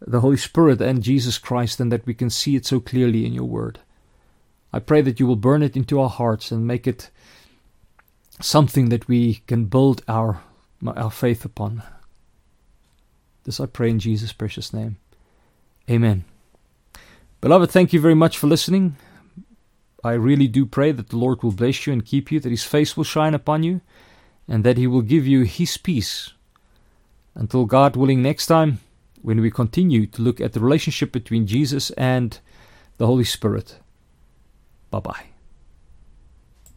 the 0.01 0.21
Holy 0.21 0.37
Spirit 0.37 0.81
and 0.81 1.03
Jesus 1.03 1.39
Christ, 1.39 1.81
and 1.81 1.93
that 1.93 2.07
we 2.07 2.15
can 2.15 2.31
see 2.31 2.57
it 2.57 2.67
so 2.67 2.81
clearly 2.81 3.25
in 3.25 3.33
your 3.33 3.45
word. 3.45 3.81
I 4.73 4.79
pray 4.79 5.01
that 5.03 5.19
you 5.21 5.27
will 5.27 5.37
burn 5.37 5.63
it 5.63 5.77
into 5.77 6.01
our 6.01 6.09
hearts 6.09 6.51
and 6.51 6.67
make 6.67 6.87
it 6.87 7.11
something 8.41 8.89
that 8.91 9.09
we 9.09 9.43
can 9.47 9.65
build 9.67 10.03
our, 10.07 10.43
our 10.85 11.11
faith 11.11 11.45
upon. 11.45 11.83
This 13.45 13.61
I 13.61 13.67
pray 13.67 13.91
in 13.91 13.99
Jesus' 13.99 14.33
precious 14.33 14.73
name. 14.73 14.97
Amen. 15.89 16.25
Beloved, 17.41 17.71
thank 17.71 17.93
you 17.93 18.01
very 18.01 18.15
much 18.15 18.39
for 18.39 18.47
listening. 18.47 18.97
I 20.03 20.13
really 20.13 20.49
do 20.49 20.67
pray 20.67 20.93
that 20.93 21.09
the 21.09 21.17
Lord 21.17 21.43
will 21.43 21.53
bless 21.53 21.87
you 21.87 21.93
and 21.93 22.05
keep 22.05 22.31
you, 22.31 22.41
that 22.41 22.51
His 22.51 22.65
face 22.65 22.97
will 22.97 23.05
shine 23.05 23.35
upon 23.35 23.63
you, 23.63 23.81
and 24.49 24.65
that 24.65 24.79
He 24.79 24.87
will 24.87 25.03
give 25.03 25.27
you 25.27 25.43
His 25.43 25.77
peace. 25.77 26.33
Until 27.35 27.67
God 27.67 27.97
willing, 27.97 28.23
next 28.23 28.47
time, 28.47 28.81
when 29.23 29.41
we 29.41 29.51
continue 29.51 30.07
to 30.07 30.23
look 30.23 30.41
at 30.41 30.53
the 30.53 30.61
relationship 30.61 31.13
between 31.13 31.47
Jesus 31.47 31.91
and 31.91 32.39
the 32.99 33.07
Holy 33.07 33.25
Spirit. 33.25 33.79
Bye 34.91 35.01
bye. 35.01 35.36